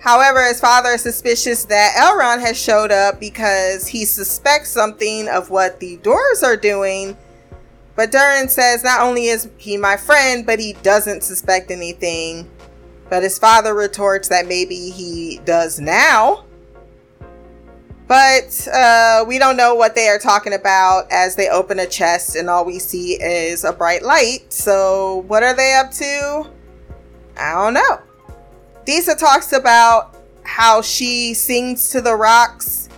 However, 0.00 0.42
his 0.44 0.60
father 0.60 0.90
is 0.90 1.02
suspicious 1.02 1.64
that 1.66 1.94
Elrond 1.96 2.40
has 2.40 2.58
showed 2.58 2.90
up 2.90 3.20
because 3.20 3.86
he 3.86 4.04
suspects 4.04 4.70
something 4.70 5.28
of 5.28 5.50
what 5.50 5.78
the 5.78 5.98
dwarves 5.98 6.42
are 6.42 6.56
doing. 6.56 7.16
But 7.96 8.10
Durin 8.10 8.48
says 8.48 8.82
not 8.82 9.02
only 9.02 9.26
is 9.26 9.50
he 9.58 9.76
my 9.76 9.98
friend, 9.98 10.46
but 10.46 10.58
he 10.58 10.72
doesn't 10.72 11.22
suspect 11.22 11.70
anything. 11.70 12.50
But 13.10 13.22
his 13.22 13.38
father 13.38 13.74
retorts 13.74 14.28
that 14.28 14.46
maybe 14.46 14.88
he 14.90 15.40
does 15.44 15.80
now. 15.80 16.44
But 18.10 18.66
uh, 18.66 19.24
we 19.28 19.38
don't 19.38 19.56
know 19.56 19.76
what 19.76 19.94
they 19.94 20.08
are 20.08 20.18
talking 20.18 20.52
about 20.52 21.06
as 21.12 21.36
they 21.36 21.48
open 21.48 21.78
a 21.78 21.86
chest 21.86 22.34
and 22.34 22.50
all 22.50 22.64
we 22.64 22.80
see 22.80 23.12
is 23.22 23.62
a 23.62 23.72
bright 23.72 24.02
light. 24.02 24.52
So, 24.52 25.22
what 25.28 25.44
are 25.44 25.54
they 25.54 25.74
up 25.74 25.92
to? 25.92 26.50
I 27.36 27.52
don't 27.52 27.74
know. 27.74 28.00
Disa 28.84 29.14
talks 29.14 29.52
about 29.52 30.16
how 30.42 30.82
she 30.82 31.34
sings 31.34 31.90
to 31.90 32.00
the 32.00 32.16
rocks 32.16 32.88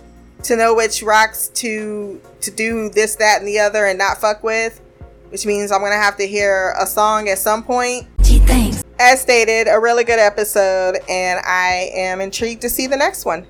to 0.45 0.55
know 0.55 0.73
which 0.73 1.03
rocks 1.03 1.49
to 1.49 2.19
to 2.41 2.49
do 2.49 2.89
this, 2.89 3.15
that, 3.17 3.37
and 3.37 3.47
the 3.47 3.59
other 3.59 3.85
and 3.85 3.99
not 3.99 4.17
fuck 4.17 4.43
with, 4.43 4.81
which 5.29 5.45
means 5.45 5.71
I'm 5.71 5.81
gonna 5.81 5.93
have 5.93 6.17
to 6.17 6.25
hear 6.25 6.73
a 6.81 6.87
song 6.87 7.29
at 7.29 7.37
some 7.37 7.61
point. 7.61 8.07
Gee, 8.23 8.39
thanks 8.39 8.83
as 8.99 9.21
stated, 9.21 9.67
a 9.67 9.79
really 9.79 10.05
good 10.05 10.17
episode, 10.17 10.97
and 11.07 11.39
I 11.45 11.91
am 11.93 12.19
intrigued 12.19 12.61
to 12.63 12.69
see 12.69 12.87
the 12.87 12.97
next 12.97 13.25
one. 13.25 13.45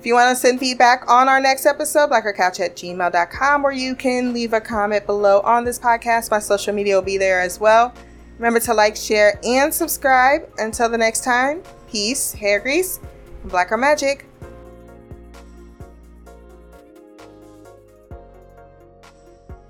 If 0.00 0.06
you 0.06 0.14
want 0.14 0.34
to 0.34 0.40
send 0.40 0.60
feedback 0.60 1.04
on 1.10 1.28
our 1.28 1.42
next 1.42 1.66
episode, 1.66 2.08
blackercouch 2.08 2.58
at 2.58 2.74
gmail.com, 2.74 3.66
or 3.66 3.70
you 3.70 3.94
can 3.94 4.32
leave 4.32 4.54
a 4.54 4.60
comment 4.60 5.04
below 5.04 5.40
on 5.40 5.62
this 5.62 5.78
podcast. 5.78 6.30
My 6.30 6.38
social 6.38 6.72
media 6.72 6.94
will 6.94 7.02
be 7.02 7.18
there 7.18 7.42
as 7.42 7.60
well. 7.60 7.92
Remember 8.38 8.60
to 8.60 8.72
like, 8.72 8.96
share, 8.96 9.38
and 9.44 9.74
subscribe. 9.74 10.48
Until 10.56 10.88
the 10.88 10.96
next 10.96 11.22
time, 11.22 11.62
peace, 11.86 12.32
hair 12.32 12.60
grease, 12.60 12.98
and 13.42 13.50
blacker 13.50 13.76
magic. 13.76 14.24